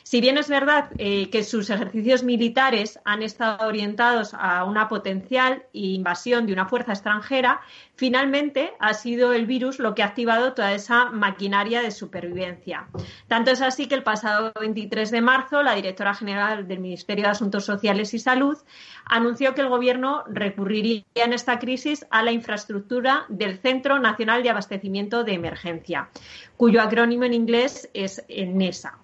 [0.09, 5.64] Si bien es verdad eh, que sus ejercicios militares han estado orientados a una potencial
[5.75, 7.61] invasión de una fuerza extranjera,
[7.94, 12.88] finalmente ha sido el virus lo que ha activado toda esa maquinaria de supervivencia.
[13.27, 17.33] Tanto es así que el pasado 23 de marzo, la directora general del Ministerio de
[17.33, 18.57] Asuntos Sociales y Salud
[19.05, 24.49] anunció que el Gobierno recurriría en esta crisis a la infraestructura del Centro Nacional de
[24.49, 26.09] Abastecimiento de Emergencia,
[26.57, 29.01] cuyo acrónimo en inglés es NESA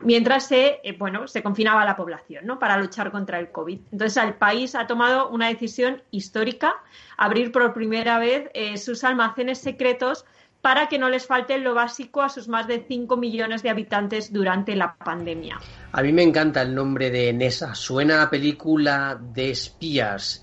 [0.00, 2.58] mientras se, eh, bueno, se confinaba la población ¿no?
[2.58, 3.80] para luchar contra el COVID.
[3.92, 6.74] Entonces, el país ha tomado una decisión histórica,
[7.16, 10.24] abrir por primera vez eh, sus almacenes secretos
[10.60, 14.32] para que no les falte lo básico a sus más de 5 millones de habitantes
[14.32, 15.60] durante la pandemia.
[15.92, 17.74] A mí me encanta el nombre de Nesa.
[17.74, 20.42] Suena a película de espías.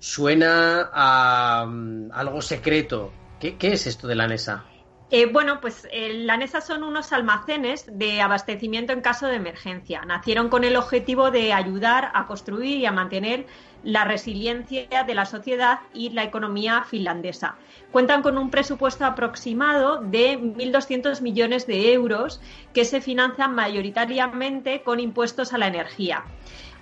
[0.00, 3.12] Suena a mm, algo secreto.
[3.38, 4.64] ¿Qué, ¿Qué, es esto de la NESA?
[5.12, 10.02] Eh, bueno, pues eh, la NESA son unos almacenes de abastecimiento en caso de emergencia.
[10.02, 13.46] Nacieron con el objetivo de ayudar a construir y a mantener
[13.82, 17.56] la resiliencia de la sociedad y la economía finlandesa.
[17.90, 22.40] Cuentan con un presupuesto aproximado de 1.200 millones de euros
[22.72, 26.24] que se financian mayoritariamente con impuestos a la energía.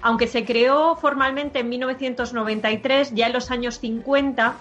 [0.00, 4.56] Aunque se creó formalmente en 1993, ya en los años 50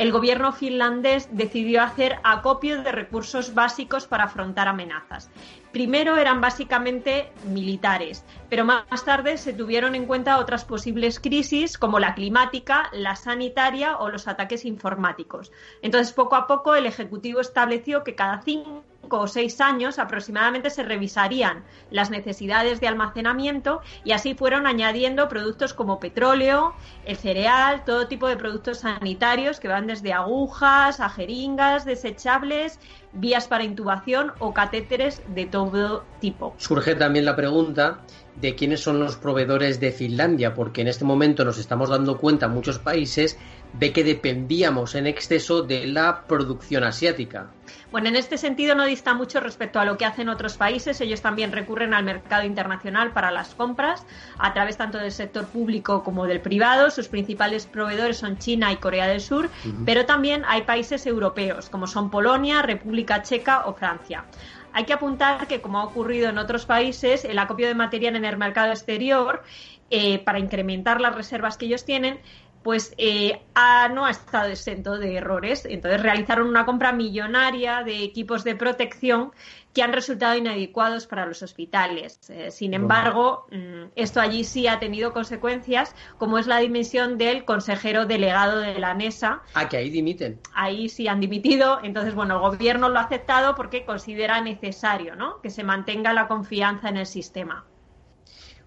[0.00, 5.28] el gobierno finlandés decidió hacer acopio de recursos básicos para afrontar amenazas.
[5.72, 11.98] Primero eran básicamente militares, pero más tarde se tuvieron en cuenta otras posibles crisis como
[11.98, 15.52] la climática, la sanitaria o los ataques informáticos.
[15.82, 18.82] Entonces, poco a poco, el Ejecutivo estableció que cada cinco
[19.18, 25.74] o seis años aproximadamente se revisarían las necesidades de almacenamiento y así fueron añadiendo productos
[25.74, 31.84] como petróleo, el cereal, todo tipo de productos sanitarios que van desde agujas a jeringas
[31.84, 32.78] desechables,
[33.12, 36.54] vías para intubación o catéteres de todo tipo.
[36.58, 38.00] Surge también la pregunta
[38.36, 42.48] de quiénes son los proveedores de Finlandia, porque en este momento nos estamos dando cuenta
[42.48, 43.38] muchos países
[43.72, 47.50] de que dependíamos en exceso de la producción asiática.
[47.90, 51.00] Bueno, en este sentido no dista mucho respecto a lo que hacen otros países.
[51.00, 54.06] Ellos también recurren al mercado internacional para las compras
[54.38, 56.90] a través tanto del sector público como del privado.
[56.90, 59.50] Sus principales proveedores son China y Corea del Sur,
[59.84, 64.24] pero también hay países europeos como son Polonia, República Checa o Francia.
[64.72, 68.24] Hay que apuntar que, como ha ocurrido en otros países, el acopio de material en
[68.24, 69.42] el mercado exterior
[69.90, 72.20] eh, para incrementar las reservas que ellos tienen
[72.62, 73.40] pues eh,
[73.92, 75.66] no ha estado exento de errores.
[75.68, 79.32] Entonces realizaron una compra millonaria de equipos de protección
[79.72, 82.18] que han resultado inadecuados para los hospitales.
[82.28, 87.44] Eh, sin embargo, mm, esto allí sí ha tenido consecuencias, como es la dimisión del
[87.44, 89.42] consejero delegado de la NESA.
[89.54, 90.40] Ah, que ahí dimiten.
[90.54, 91.78] Ahí sí han dimitido.
[91.82, 95.40] Entonces, bueno, el gobierno lo ha aceptado porque considera necesario ¿no?
[95.40, 97.64] que se mantenga la confianza en el sistema.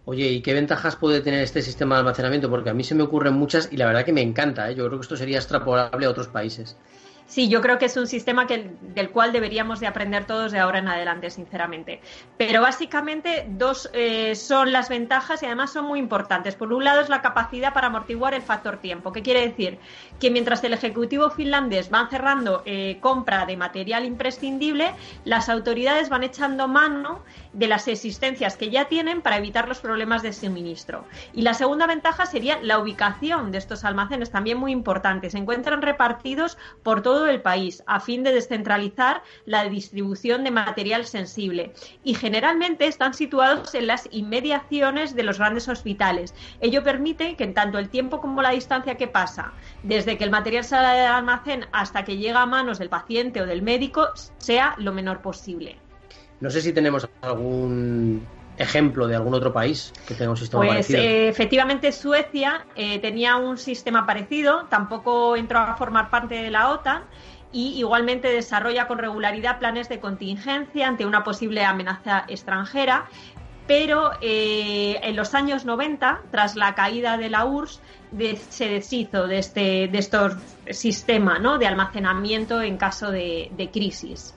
[0.06, 2.50] Oye, ¿y qué ventajas puede tener este sistema de almacenamiento?
[2.50, 4.70] Porque a mí se me ocurren muchas y la verdad que me encanta.
[4.70, 4.76] ¿eh?
[4.76, 6.78] Yo creo que esto sería extrapolable a otros países.
[7.26, 10.60] Sí, yo creo que es un sistema que, del cual deberíamos de aprender todos de
[10.60, 12.02] ahora en adelante, sinceramente.
[12.38, 16.56] Pero básicamente dos eh, son las ventajas y además son muy importantes.
[16.56, 19.12] Por un lado es la capacidad para amortiguar el factor tiempo.
[19.12, 19.80] ¿Qué quiere decir?
[20.20, 24.92] Que mientras el Ejecutivo finlandés va cerrando eh, compra de material imprescindible,
[25.24, 30.22] las autoridades van echando mano de las existencias que ya tienen para evitar los problemas
[30.22, 31.06] de suministro.
[31.34, 35.30] Y la segunda ventaja sería la ubicación de estos almacenes, también muy importante.
[35.30, 41.06] Se encuentran repartidos por todo el país a fin de descentralizar la distribución de material
[41.06, 41.74] sensible
[42.04, 46.34] y generalmente están situados en las inmediaciones de los grandes hospitales.
[46.60, 50.32] Ello permite que en tanto el tiempo como la distancia que pasa desde que el
[50.32, 54.76] material sale del almacén hasta que llega a manos del paciente o del médico sea
[54.78, 55.83] lo menor posible.
[56.44, 58.22] No sé si tenemos algún
[58.58, 61.00] ejemplo de algún otro país que tenga un sistema pues, parecido?
[61.02, 66.70] Eh, efectivamente, Suecia eh, tenía un sistema parecido, tampoco entró a formar parte de la
[66.72, 67.04] OTAN
[67.54, 73.08] y igualmente desarrolla con regularidad planes de contingencia ante una posible amenaza extranjera
[73.68, 77.80] pero eh, en los años 90, tras la caída de la URSS,
[78.50, 80.34] se deshizo de este de estos
[80.70, 81.58] sistema ¿no?
[81.58, 84.34] de almacenamiento en caso de, crisis.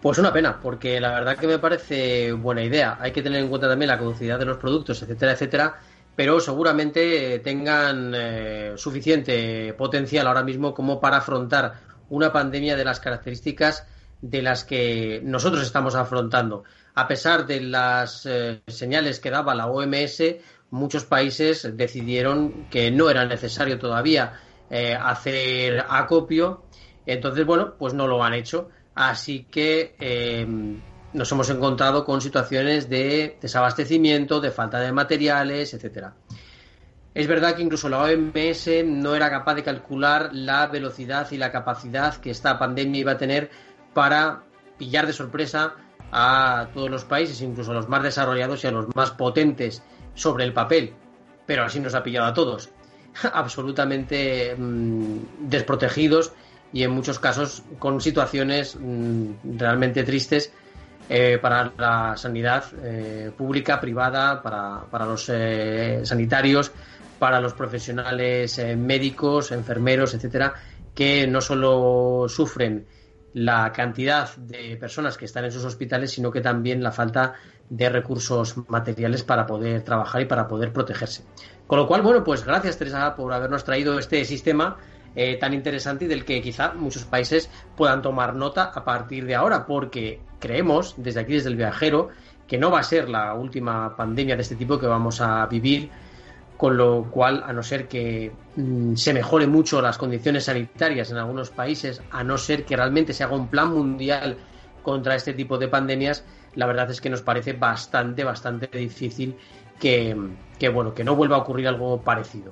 [0.00, 2.96] Pues una pena, porque la verdad que me parece buena idea.
[3.00, 5.80] Hay que tener en cuenta también la caducidad de los productos, etcétera, etcétera,
[6.14, 11.80] pero seguramente tengan eh, suficiente potencial ahora mismo como para afrontar
[12.10, 13.86] una pandemia de las características
[14.20, 16.64] de las que nosotros estamos afrontando.
[16.94, 20.22] A pesar de las eh, señales que daba la OMS,
[20.70, 24.40] muchos países decidieron que no era necesario todavía
[24.70, 26.64] eh, hacer acopio.
[27.06, 28.70] Entonces, bueno, pues no lo han hecho.
[28.98, 30.80] Así que em,
[31.12, 36.14] nos hemos encontrado con situaciones de desabastecimiento, de falta de materiales, etcétera.
[37.14, 41.52] Es verdad que incluso la OMS no era capaz de calcular la velocidad y la
[41.52, 43.50] capacidad que esta pandemia iba a tener
[43.94, 44.42] para
[44.78, 45.76] pillar de sorpresa
[46.10, 49.80] a todos los países, incluso a los más desarrollados y a los más potentes
[50.16, 50.92] sobre el papel,
[51.46, 52.70] pero así nos ha pillado a todos,
[53.32, 56.32] absolutamente mm, desprotegidos
[56.72, 60.52] y en muchos casos con situaciones mm, realmente tristes
[61.08, 66.70] eh, para la sanidad eh, pública, privada, para, para los eh, sanitarios,
[67.18, 70.54] para los profesionales médicos, enfermeros, etcétera,
[70.94, 72.86] que no solo sufren
[73.34, 77.34] la cantidad de personas que están en sus hospitales, sino que también la falta
[77.68, 81.24] de recursos materiales para poder trabajar y para poder protegerse.
[81.66, 84.76] Con lo cual, bueno, pues gracias Teresa por habernos traído este sistema
[85.14, 89.34] eh, tan interesante y del que quizá muchos países puedan tomar nota a partir de
[89.34, 92.08] ahora, porque creemos desde aquí, desde el viajero,
[92.46, 95.90] que no va a ser la última pandemia de este tipo que vamos a vivir
[96.58, 101.16] con lo cual, a no ser que mm, se mejore mucho las condiciones sanitarias en
[101.16, 104.36] algunos países, a no ser que realmente se haga un plan mundial
[104.82, 106.24] contra este tipo de pandemias,
[106.56, 109.36] la verdad es que nos parece bastante, bastante difícil
[109.78, 110.16] que,
[110.72, 112.50] bueno, que no vuelva a ocurrir algo parecido.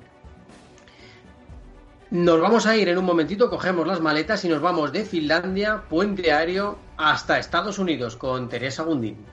[2.09, 5.83] Nos vamos a ir en un momentito, cogemos las maletas y nos vamos de Finlandia,
[5.89, 9.25] puente aéreo, hasta Estados Unidos con Teresa Gundín.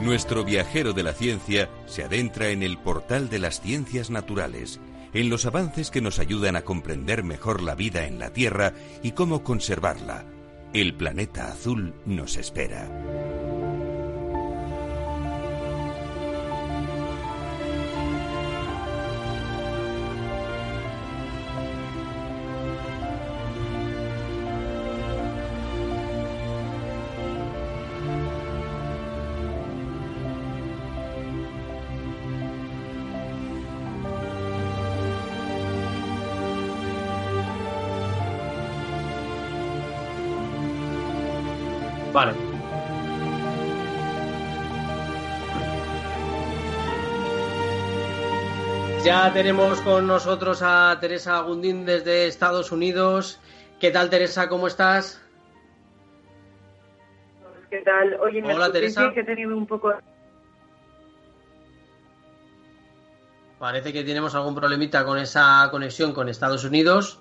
[0.00, 4.78] Nuestro viajero de la ciencia se adentra en el portal de las ciencias naturales,
[5.14, 9.12] en los avances que nos ayudan a comprender mejor la vida en la Tierra y
[9.12, 10.24] cómo conservarla.
[10.72, 13.31] El planeta azul nos espera.
[42.12, 42.34] Vale.
[49.04, 53.40] Ya tenemos con nosotros a Teresa Gundín desde Estados Unidos.
[53.80, 54.48] ¿Qué tal, Teresa?
[54.48, 55.20] ¿Cómo estás?
[57.68, 58.14] ¿Qué tal?
[58.20, 59.10] Oye, Hola, Teresa.
[59.12, 59.92] que he tenido un poco...
[63.58, 67.20] Parece que tenemos algún problemita con esa conexión con Estados Unidos.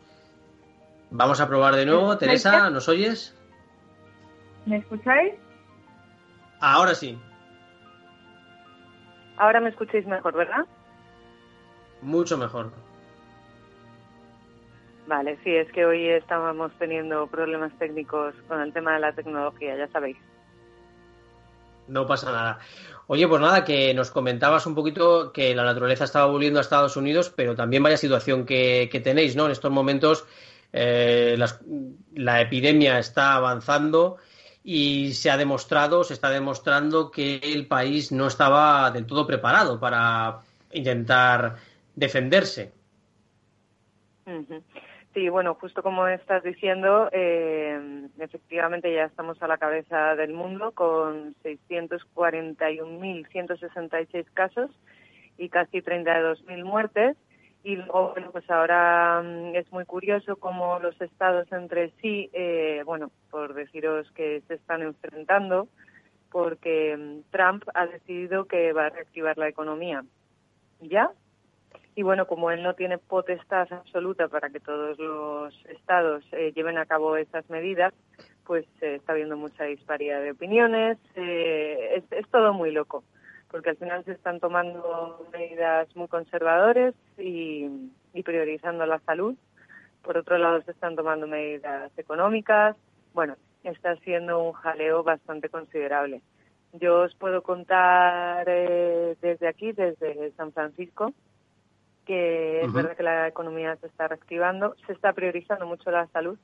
[1.10, 2.18] Vamos a probar de nuevo.
[2.18, 3.34] Teresa, ¿nos oyes?
[4.66, 5.34] ¿Me escucháis?
[6.60, 7.18] Ahora sí.
[9.38, 10.66] Ahora me escucháis mejor, ¿verdad?
[12.02, 12.72] Mucho mejor.
[15.08, 19.76] Vale, sí, es que hoy estábamos teniendo problemas técnicos con el tema de la tecnología,
[19.76, 20.18] ya sabéis.
[21.88, 22.60] No pasa nada.
[23.08, 26.96] Oye, pues nada, que nos comentabas un poquito que la naturaleza estaba volviendo a Estados
[26.96, 29.46] Unidos, pero también vaya situación que, tenéis, ¿no?
[29.46, 30.26] En estos momentos
[30.72, 31.36] eh,
[32.14, 34.18] la epidemia está avanzando
[34.64, 39.80] y se ha demostrado, se está demostrando que el país no estaba del todo preparado
[39.80, 40.40] para
[40.72, 41.56] intentar
[41.96, 42.72] defenderse.
[45.14, 50.72] Sí, bueno, justo como estás diciendo, eh, efectivamente ya estamos a la cabeza del mundo
[50.72, 54.72] con 641.166 casos
[55.38, 57.18] y casi 32.000 muertes.
[57.64, 62.82] Y luego, bueno, pues ahora mm, es muy curioso cómo los estados entre sí, eh,
[62.86, 65.68] bueno, por deciros que se están enfrentando,
[66.32, 70.04] porque mm, Trump ha decidido que va a reactivar la economía.
[70.82, 71.12] ¿Ya?
[71.94, 76.80] Y bueno, como él no tiene potestad absoluta para que todos los estados eh, lleven
[76.80, 77.94] a cabo esas medidas,
[78.46, 83.04] pues está habiendo mucha disparidad de opiniones, eh, es todo muy loco.
[83.52, 87.70] Porque al final se están tomando medidas muy conservadoras y,
[88.14, 89.36] y priorizando la salud.
[90.02, 92.76] Por otro lado, se están tomando medidas económicas.
[93.14, 96.22] Bueno, está siendo un jaleo bastante considerable.
[96.74, 101.14] Yo os puedo contar eh, desde aquí, desde San Francisco,
[102.06, 106.40] que es verdad que la economía se está reactivando, se está priorizando mucho la salud,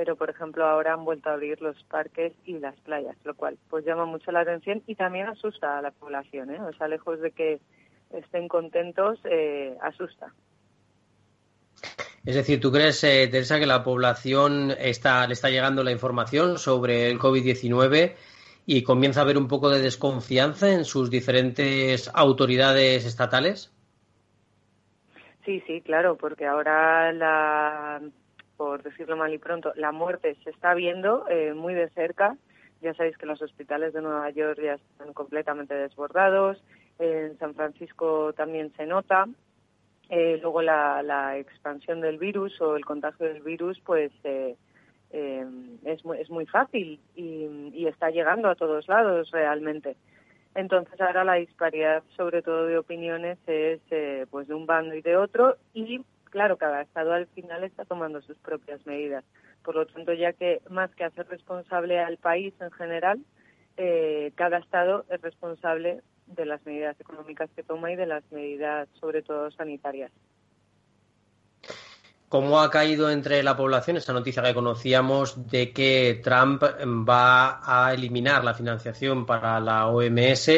[0.00, 3.58] pero por ejemplo ahora han vuelto a abrir los parques y las playas, lo cual
[3.68, 6.58] pues llama mucho la atención y también asusta a la población, ¿eh?
[6.58, 7.60] o sea, lejos de que
[8.10, 10.32] estén contentos, eh, asusta.
[12.24, 16.56] Es decir, ¿tú crees, eh, Teresa, que la población está, le está llegando la información
[16.56, 18.14] sobre el COVID-19
[18.64, 23.70] y comienza a haber un poco de desconfianza en sus diferentes autoridades estatales?
[25.44, 28.00] Sí, sí, claro, porque ahora la,
[28.60, 32.36] por decirlo mal y pronto, la muerte se está viendo eh, muy de cerca.
[32.82, 36.62] Ya sabéis que los hospitales de Nueva York ya están completamente desbordados.
[36.98, 39.26] En San Francisco también se nota.
[40.10, 44.56] Eh, luego la, expansión del virus o el contagio del virus, pues eh,
[45.10, 45.46] eh,
[45.86, 49.96] es, muy, fácil y, y, está llegando a todos lados realmente.
[50.54, 53.80] Entonces ahora la disparidad, sobre todo de opiniones, es
[54.28, 58.22] pues de un bando y de otro y claro, cada estado al final está tomando
[58.22, 59.24] sus propias medidas.
[59.62, 63.20] Por lo tanto, ya que más que hacer responsable al país en general,
[63.76, 68.88] eh, cada estado es responsable de las medidas económicas que toma y de las medidas,
[69.00, 70.12] sobre todo sanitarias.
[72.28, 77.92] ¿Cómo ha caído entre la población esa noticia que conocíamos de que Trump va a
[77.92, 80.48] eliminar la financiación para la OMS?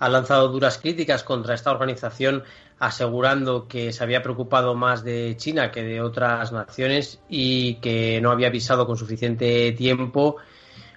[0.00, 2.42] Ha lanzado duras críticas contra esta organización
[2.80, 8.30] asegurando que se había preocupado más de China que de otras naciones y que no
[8.30, 10.36] había avisado con suficiente tiempo,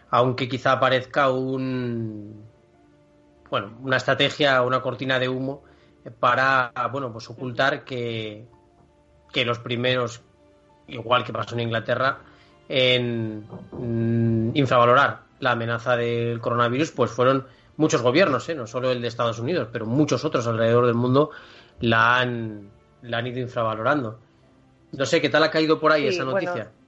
[0.09, 2.45] aunque quizá parezca un
[3.49, 5.63] bueno, una estrategia, una cortina de humo
[6.19, 8.47] para bueno, pues ocultar que,
[9.31, 10.21] que los primeros,
[10.87, 12.19] igual que pasó en Inglaterra,
[12.67, 17.45] en mm, infravalorar la amenaza del coronavirus, pues fueron
[17.77, 18.55] muchos gobiernos, ¿eh?
[18.55, 21.31] no solo el de Estados Unidos, pero muchos otros alrededor del mundo
[21.79, 22.69] la han,
[23.01, 24.19] la han ido infravalorando.
[24.91, 26.53] No sé, ¿qué tal ha caído por ahí sí, esa noticia?
[26.53, 26.83] Bueno,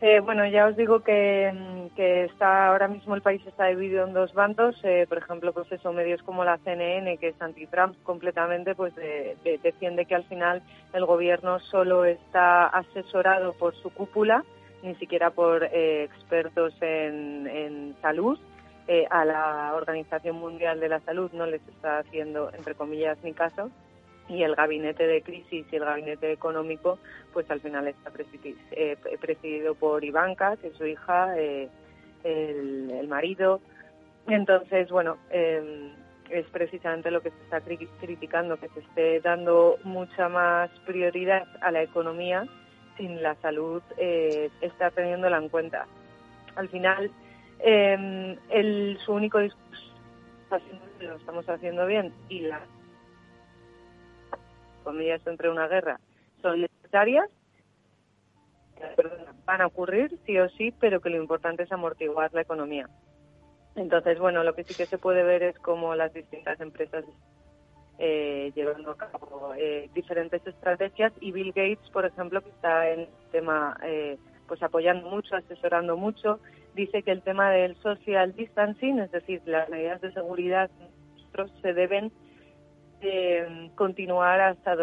[0.00, 1.52] eh, bueno, ya os digo que,
[1.96, 4.76] que, está ahora mismo el país está dividido en dos bandos.
[4.82, 9.36] Eh, por ejemplo, pues eso, medios como la CNN, que es anti-Trump completamente, pues de,
[9.42, 10.62] de, defiende que al final
[10.92, 14.44] el gobierno solo está asesorado por su cúpula,
[14.82, 18.38] ni siquiera por eh, expertos en, en salud.
[18.88, 23.32] Eh, a la Organización Mundial de la Salud no les está haciendo, entre comillas, ni
[23.32, 23.70] caso
[24.28, 26.98] y el gabinete de crisis y el gabinete económico,
[27.32, 31.68] pues al final está presidido, eh, presidido por Ivanka, que es su hija, eh,
[32.24, 33.60] el, el, marido.
[34.26, 35.92] Entonces, bueno, eh,
[36.30, 41.46] es precisamente lo que se está cri criticando, que se esté dando mucha más prioridad
[41.60, 42.46] a la economía
[42.96, 45.86] sin la salud eh, estar teniéndola en cuenta.
[46.56, 47.10] Al final,
[47.60, 49.66] eh, el, su único discurso
[51.00, 52.60] lo estamos haciendo bien y la
[54.84, 56.00] comillas entre una guerra
[56.40, 57.28] son necesarias
[59.44, 62.88] van a ocurrir sí o sí pero que lo importante es amortiguar la economía.
[63.74, 67.04] Entonces bueno lo que sí que se puede ver es cómo las distintas empresas
[67.98, 73.08] eh, llevando a cabo eh, diferentes estrategias y Bill Gates por ejemplo que está en
[73.32, 76.38] tema eh, pues apoyando mucho asesorando mucho
[76.76, 80.70] dice que el tema del social distancing es decir las medidas de seguridad
[81.60, 82.12] se deben
[83.02, 84.74] eh, continuar hasta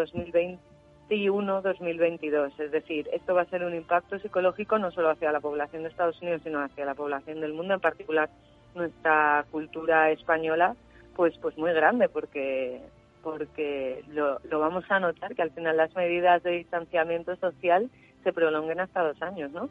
[1.08, 2.60] 2021-2022.
[2.60, 5.88] Es decir, esto va a ser un impacto psicológico no solo hacia la población de
[5.88, 8.30] Estados Unidos, sino hacia la población del mundo, en particular
[8.74, 10.76] nuestra cultura española,
[11.16, 12.80] pues, pues muy grande, porque
[13.22, 17.88] porque lo, lo vamos a notar que al final las medidas de distanciamiento social
[18.22, 19.70] se prolonguen hasta dos años, ¿no?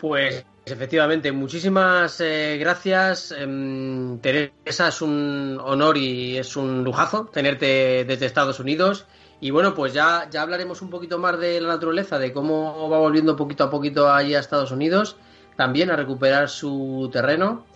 [0.00, 3.34] Pues efectivamente, muchísimas eh, gracias.
[3.36, 9.06] Eh, Teresa, es un honor y es un lujazo tenerte desde Estados Unidos.
[9.42, 12.98] Y bueno, pues ya, ya hablaremos un poquito más de la naturaleza, de cómo va
[12.98, 15.16] volviendo poquito a poquito allí a Estados Unidos,
[15.56, 17.66] también a recuperar su terreno.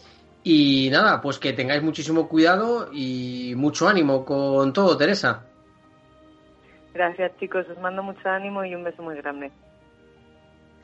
[0.42, 5.42] Y nada, pues que tengáis muchísimo cuidado y mucho ánimo con todo, Teresa.
[6.94, 9.50] Gracias chicos, os mando mucho ánimo y un beso muy grande.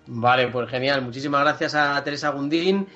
[0.07, 1.03] Vale, pues genial.
[1.03, 2.87] Muchísimas gracias a Teresa Gundín.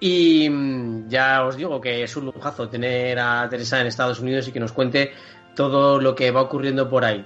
[0.00, 4.48] Y mm, ya os digo que es un lujazo tener a Teresa en Estados Unidos
[4.48, 5.12] y que nos cuente
[5.54, 7.24] todo lo que va ocurriendo por ahí.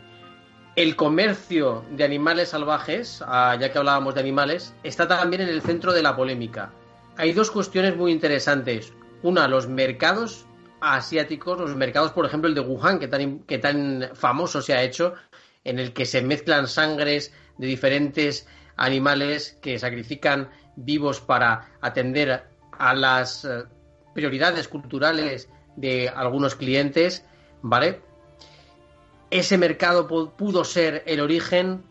[0.77, 5.63] El comercio de animales salvajes, ah, ya que hablábamos de animales, está también en el
[5.63, 6.71] centro de la polémica.
[7.17, 8.93] Hay dos cuestiones muy interesantes.
[9.23, 10.47] Una, los mercados
[10.81, 14.83] asiáticos, los mercados, por ejemplo, el de Wuhan, que tan, que tan famoso se ha
[14.83, 15.15] hecho,
[15.65, 18.47] en el que se mezclan sangres de diferentes
[18.79, 22.45] animales que sacrifican vivos para atender
[22.79, 23.65] a las eh,
[24.15, 27.25] prioridades culturales de algunos clientes,
[27.63, 28.01] ¿vale?
[29.31, 31.83] Ese mercado pudo ser el origen,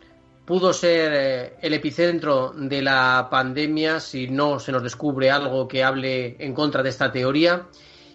[0.45, 5.83] pudo ser eh, el epicentro de la pandemia si no se nos descubre algo que
[5.83, 7.67] hable en contra de esta teoría.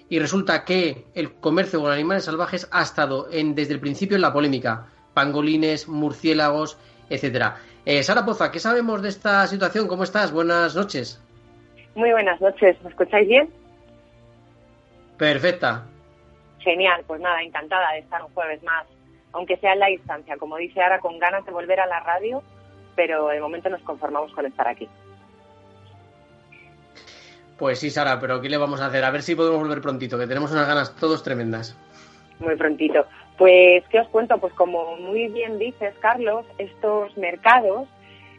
[0.09, 4.23] Y resulta que el comercio con animales salvajes ha estado en, desde el principio en
[4.23, 4.89] la polémica.
[5.15, 6.77] Pangolines, murciélagos,
[7.09, 7.61] etcétera.
[7.85, 9.89] Eh, Sara Poza, ¿qué sabemos de esta situación?
[9.89, 10.31] ¿Cómo estás?
[10.33, 11.21] Buenas noches.
[11.95, 12.77] Muy buenas noches.
[12.83, 13.51] ¿Me escucháis bien?
[15.19, 15.85] Perfecta.
[16.61, 18.87] Genial, pues nada, encantada de estar un jueves más,
[19.33, 22.41] aunque sea en la distancia, como dice ahora, con ganas de volver a la radio,
[22.95, 24.89] pero de momento nos conformamos con estar aquí.
[27.59, 29.05] Pues sí, Sara, pero ¿qué le vamos a hacer?
[29.05, 31.77] A ver si podemos volver prontito, que tenemos unas ganas todos tremendas.
[32.39, 33.07] Muy prontito.
[33.39, 34.39] Pues, ¿qué os cuento?
[34.39, 37.89] Pues como muy bien dices, Carlos, estos mercados,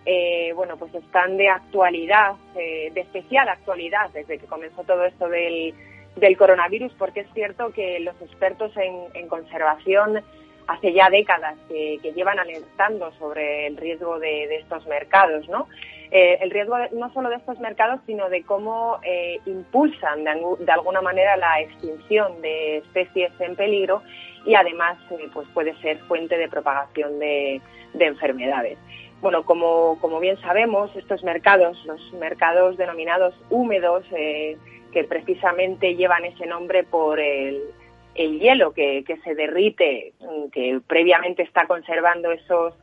[0.06, 5.28] eh, bueno, pues están de actualidad, eh, de especial actualidad desde que comenzó todo esto
[5.30, 5.74] del
[6.16, 10.22] del coronavirus, porque es cierto que los expertos en, conservación
[10.68, 15.68] hace ya décadas que, llevan alertando sobre el riesgo de, estos mercados, ¿no?
[16.12, 21.02] Eh, el riesgo no solo de estos mercados, sino de cómo eh, impulsan de, alguna
[21.02, 24.04] manera la extinción de especies en peligro
[24.46, 27.62] y además eh, pues puede ser fuente de propagación de,
[28.00, 28.78] enfermedades.
[29.22, 36.46] Bueno, como, como, bien sabemos, estos mercados, los mercados denominados húmedos, que precisamente llevan ese
[36.46, 37.62] nombre por el,
[38.16, 40.14] hielo que, se derrite,
[40.52, 42.74] que previamente está conservando esos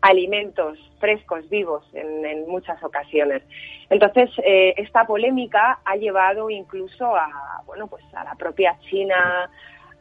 [0.00, 3.42] alimentos frescos, vivos, en, muchas ocasiones.
[3.90, 9.50] Entonces, eh, esta polémica ha llevado incluso a, bueno, pues a la propia China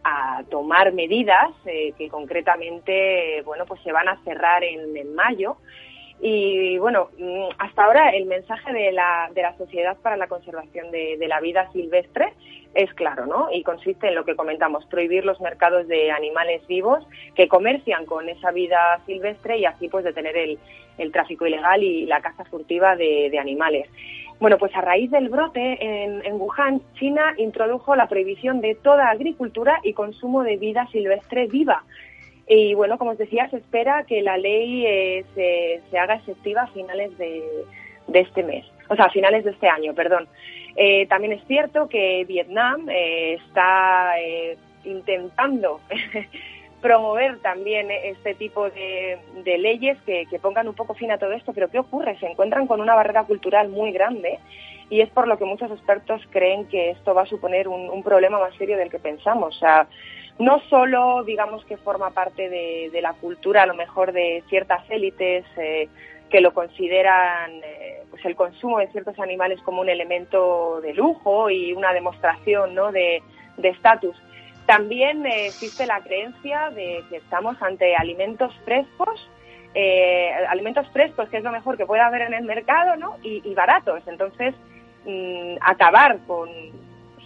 [0.06, 5.58] a tomar medidas eh, que concretamente, bueno, pues se van a cerrar en, en mayo
[6.22, 10.92] y bueno, mm, hasta ahora el mensaje de la, de la Sociedad para la Conservación
[10.92, 12.34] de, la Vida Silvestre
[12.74, 13.50] es claro, ¿no?
[13.52, 18.28] Y consiste en lo que comentamos, prohibir los mercados de animales vivos que comercian con
[18.30, 20.60] esa vida silvestre y así pues detener el,
[20.98, 23.90] el tráfico ilegal y la caza furtiva de, de animales.
[24.40, 29.10] Bueno, pues a raíz del brote en, en, Wuhan, China introdujo la prohibición de toda
[29.10, 31.84] agricultura y consumo de vida silvestre viva.
[32.48, 36.68] Y bueno, como os decía, se espera que la ley eh, se, haga efectiva a
[36.68, 37.44] finales de,
[38.14, 40.28] este mes, o sea, a finales de este año, perdón.
[40.76, 44.12] Eh, también es cierto que Vietnam eh, está
[44.84, 45.80] intentando
[46.86, 51.68] promover también este tipo de, leyes que, pongan un poco fin a todo esto, pero
[51.72, 52.16] ¿qué ocurre?
[52.20, 54.38] Se encuentran con una barrera cultural muy grande
[54.92, 58.04] y es por lo que muchos expertos creen que esto va a suponer un, un
[58.04, 59.56] problema más serio del que pensamos.
[59.56, 59.88] O sea,
[60.38, 65.44] no solo, digamos, que forma parte de, la cultura, a lo mejor de ciertas élites
[65.58, 65.90] eh,
[66.30, 71.50] que lo consideran eh, pues el consumo de ciertos animales como un elemento de lujo
[71.50, 72.92] y una demostración ¿no?
[72.92, 73.24] de
[73.58, 74.16] estatus.
[74.66, 79.30] También eh, existe la creencia de que estamos ante alimentos frescos,
[80.48, 83.18] alimentos frescos, que es lo mejor que puede haber en el mercado, ¿no?
[83.22, 84.02] y, baratos.
[84.08, 84.56] Entonces,
[85.04, 86.50] mm, acabar con,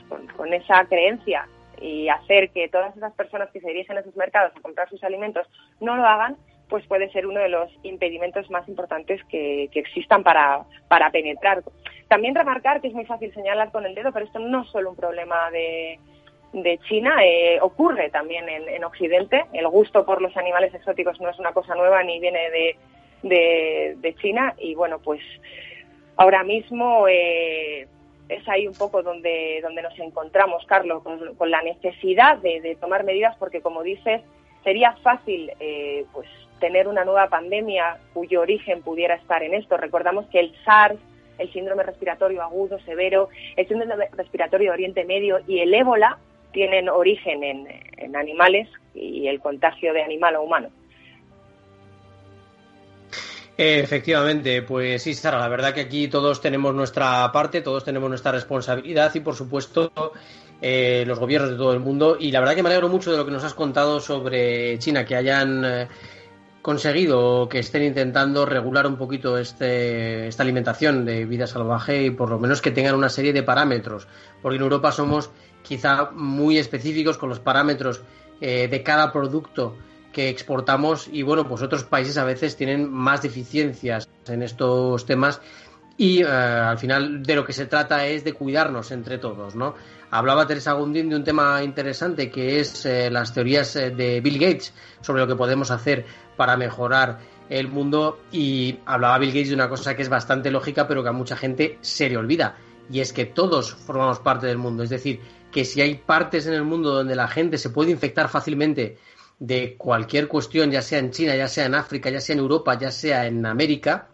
[0.09, 1.47] pues, con esa creencia
[1.79, 5.03] y hacer que todas esas personas que se dirigen a esos mercados a comprar sus
[5.03, 5.47] alimentos
[5.79, 6.37] no lo hagan,
[6.69, 10.65] pues puede ser uno de los impedimentos más importantes que, existan para
[11.11, 11.63] penetrar.
[12.09, 14.89] También remarcar que es muy fácil señalar con el dedo, pero esto no es solo
[14.89, 15.99] un problema de,
[16.53, 19.45] de China, eh, ocurre también en, Occidente.
[19.53, 22.75] El gusto por los animales exóticos no es una cosa nueva ni viene de,
[23.23, 25.21] de, de China y bueno, pues
[26.17, 27.87] ahora mismo eh,
[28.29, 33.35] es ahí un poco donde, donde nos encontramos, Carlos, con, la necesidad de, tomar medidas,
[33.37, 34.21] porque como dices,
[34.63, 36.27] sería fácil eh, pues
[36.59, 39.77] tener una nueva pandemia cuyo origen pudiera estar en esto.
[39.77, 40.99] Recordamos que el SARS,
[41.37, 46.19] el síndrome respiratorio agudo severo, el síndrome respiratorio de Oriente Medio y el ébola
[46.51, 50.69] tienen origen en, en animales y el contagio de animal a humano.
[53.61, 58.31] Efectivamente, pues sí, Sara, la verdad que aquí todos tenemos nuestra parte, todos tenemos nuestra
[58.31, 59.91] responsabilidad y, por supuesto,
[60.61, 62.15] eh, los gobiernos de todo el mundo.
[62.17, 65.03] Y la verdad que me alegro mucho de lo que nos has contado sobre China,
[65.03, 65.87] que hayan eh,
[66.61, 72.29] conseguido que estén intentando regular un poquito este, esta alimentación de vida salvaje y por
[72.29, 74.07] lo menos que tengan una serie de parámetros,
[74.41, 75.31] porque en Europa somos
[75.69, 78.01] quizá muy específicos con los parámetros
[78.41, 79.77] eh, de cada producto
[80.11, 81.07] que exportamos.
[81.11, 85.39] Y bueno, pues otros países a veces tienen más deficiencias en estos temas.
[85.95, 89.75] Y eh, al final de lo que se trata es de cuidarnos entre todos, ¿no?
[90.09, 94.73] Hablaba Teresa Gundín de un tema interesante que es eh, las teorías de Bill Gates
[95.01, 96.03] sobre lo que podemos hacer
[96.35, 98.21] para mejorar el mundo.
[98.31, 101.37] Y hablaba Bill Gates de una cosa que es bastante lógica pero que a mucha
[101.37, 102.57] gente se le olvida
[102.91, 104.83] y es que todos formamos parte del mundo.
[104.83, 105.19] Es decir,
[105.51, 108.97] que si hay partes en el mundo donde la gente se puede infectar fácilmente
[109.39, 112.77] de cualquier cuestión, ya sea en China, ya sea en África, ya sea en Europa,
[112.77, 114.09] ya sea en América,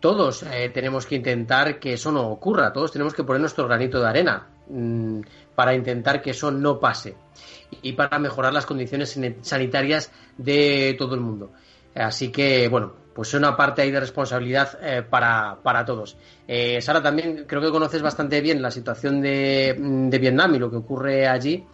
[0.00, 4.00] todos eh, tenemos que intentar que eso no ocurra, todos tenemos que poner nuestro granito
[4.00, 5.20] de arena mm,
[5.54, 7.14] para intentar que eso no pase
[7.82, 11.52] y para mejorar las condiciones sanitarias de todo el mundo.
[11.94, 16.16] Así que, bueno, pues es una parte ahí de responsabilidad eh, para, para, todos.
[16.46, 20.70] Eh, Sara, también creo que conoces bastante bien la situación de, de Vietnam y lo
[20.70, 21.66] que ocurre allí.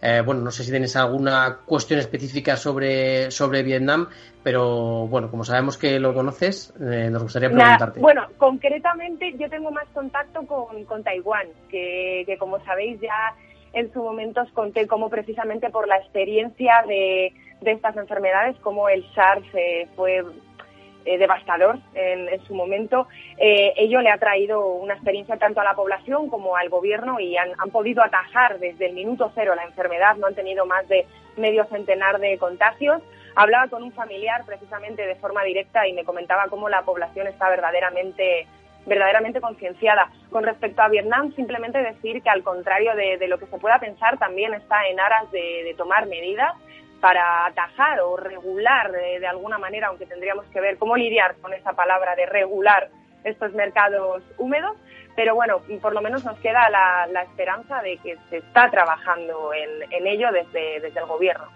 [0.00, 4.08] Eh, bueno, no sé si tienes alguna cuestión específica sobre, sobre Vietnam,
[4.42, 8.00] pero bueno, como sabemos que lo conoces, eh, nos gustaría preguntarte.
[8.00, 13.34] bueno, concretamente yo tengo más contacto con, con Taiwán, que, que como sabéis ya
[13.72, 18.88] en su momento os conté cómo precisamente por la experiencia de, de estas enfermedades, como
[18.88, 20.24] el SARS eh, fue
[21.06, 23.06] eh, devastador en, su momento,
[23.38, 27.36] eh, ello le ha traído una experiencia tanto a la población como al gobierno y
[27.36, 31.64] han, podido atajar desde el minuto cero la enfermedad, no han tenido más de medio
[31.66, 33.02] centenar de contagios.
[33.36, 37.48] Hablaba con un familiar precisamente de forma directa y me comentaba cómo la población está
[37.48, 38.46] verdaderamente
[38.86, 40.10] verdaderamente concienciada.
[40.30, 44.16] Con respecto a Vietnam, simplemente decir que al contrario de, lo que se pueda pensar,
[44.16, 46.54] también está en aras de tomar medidas
[47.00, 51.72] para atajar o regular de, alguna manera, aunque tendríamos que ver cómo lidiar con esa
[51.72, 52.88] palabra de regular
[53.24, 54.76] estos mercados húmedos,
[55.14, 60.06] pero bueno, por lo menos nos queda la, esperanza de que se está trabajando en,
[60.06, 61.46] ello desde, desde el gobierno.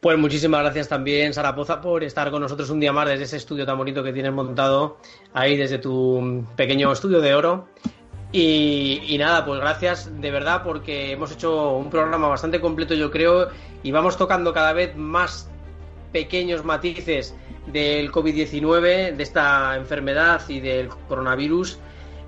[0.00, 3.36] Pues muchísimas gracias también, Sara Poza, por estar con nosotros un día más desde ese
[3.36, 4.98] estudio tan bonito que tienes montado
[5.34, 7.68] ahí desde tu pequeño estudio de oro.
[8.30, 13.48] Y, nada, pues gracias de verdad porque hemos hecho un programa bastante completo yo creo
[13.82, 15.50] y vamos tocando cada vez más
[16.12, 17.34] pequeños matices
[17.66, 21.78] del COVID-19, de esta enfermedad y del coronavirus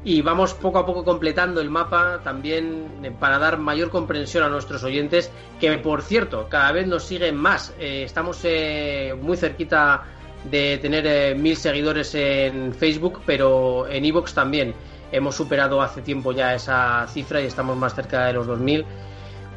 [0.03, 4.83] y vamos poco a poco completando el mapa también para dar mayor comprensión a nuestros
[4.83, 5.31] oyentes
[5.61, 7.75] que por cierto cada vez nos siguen más.
[7.79, 10.05] Eh, estamos eh, muy cerquita
[10.45, 14.75] de tener eh, mil seguidores en Facebook pero en Evox también.
[15.13, 18.85] Hemos superado hace tiempo ya esa cifra y estamos más cerca de los 2.000.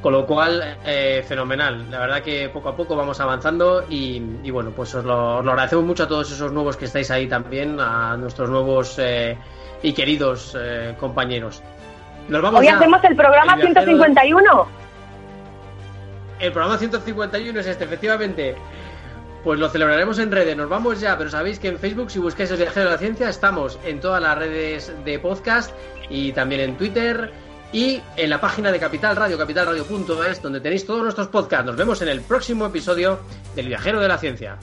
[0.01, 1.89] Con lo cual, eh, fenomenal.
[1.89, 6.03] La verdad que poco a poco vamos avanzando y, bueno, pues os lo, agradecemos mucho
[6.03, 9.37] a todos esos nuevos que estáis ahí también, a nuestros nuevos eh,
[9.81, 11.63] y queridos eh, compañeros.
[12.29, 14.67] Hoy hacemos el programa 151.
[16.39, 18.55] El programa 151 es este, efectivamente.
[19.43, 22.49] Pues lo celebraremos en redes, nos vamos ya, pero sabéis que en Facebook, si buscáis
[22.51, 25.71] el viajero de la ciencia, estamos en todas las redes de podcast
[26.09, 27.31] y también en Twitter
[27.73, 31.65] y en la página de Capital Radio, capitalradio.es, donde tenéis todos nuestros podcasts.
[31.65, 33.19] Nos vemos en el próximo episodio
[33.53, 34.57] del viajero de la ciencia.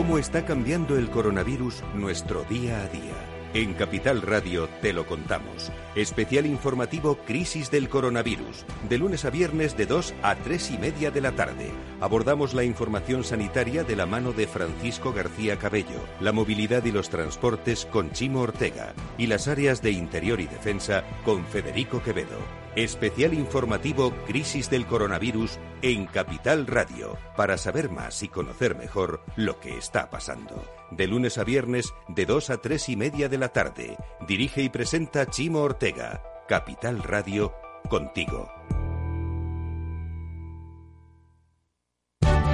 [0.00, 3.12] ¿Cómo está cambiando el coronavirus nuestro día a día?
[3.52, 5.70] En Capital Radio te lo contamos.
[5.94, 8.64] Especial informativo Crisis del Coronavirus.
[8.88, 11.70] De lunes a viernes de 2 a 3 y media de la tarde.
[12.00, 17.10] Abordamos la información sanitaria de la mano de Francisco García Cabello, la movilidad y los
[17.10, 22.38] transportes con Chimo Ortega y las áreas de interior y defensa con Federico Quevedo.
[22.76, 29.58] Especial informativo Crisis del Coronavirus en Capital Radio, para saber más y conocer mejor lo
[29.58, 30.64] que está pasando.
[30.90, 33.96] De lunes a viernes, de 2 a 3 y media de la tarde.
[34.26, 36.22] Dirige y presenta Chimo Ortega.
[36.48, 37.52] Capital Radio,
[37.88, 38.50] contigo.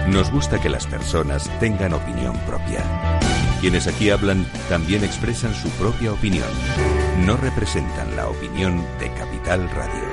[0.09, 3.19] Nos gusta que las personas tengan opinión propia.
[3.61, 6.49] Quienes aquí hablan también expresan su propia opinión.
[7.25, 10.06] No representan la opinión de Capital Radio.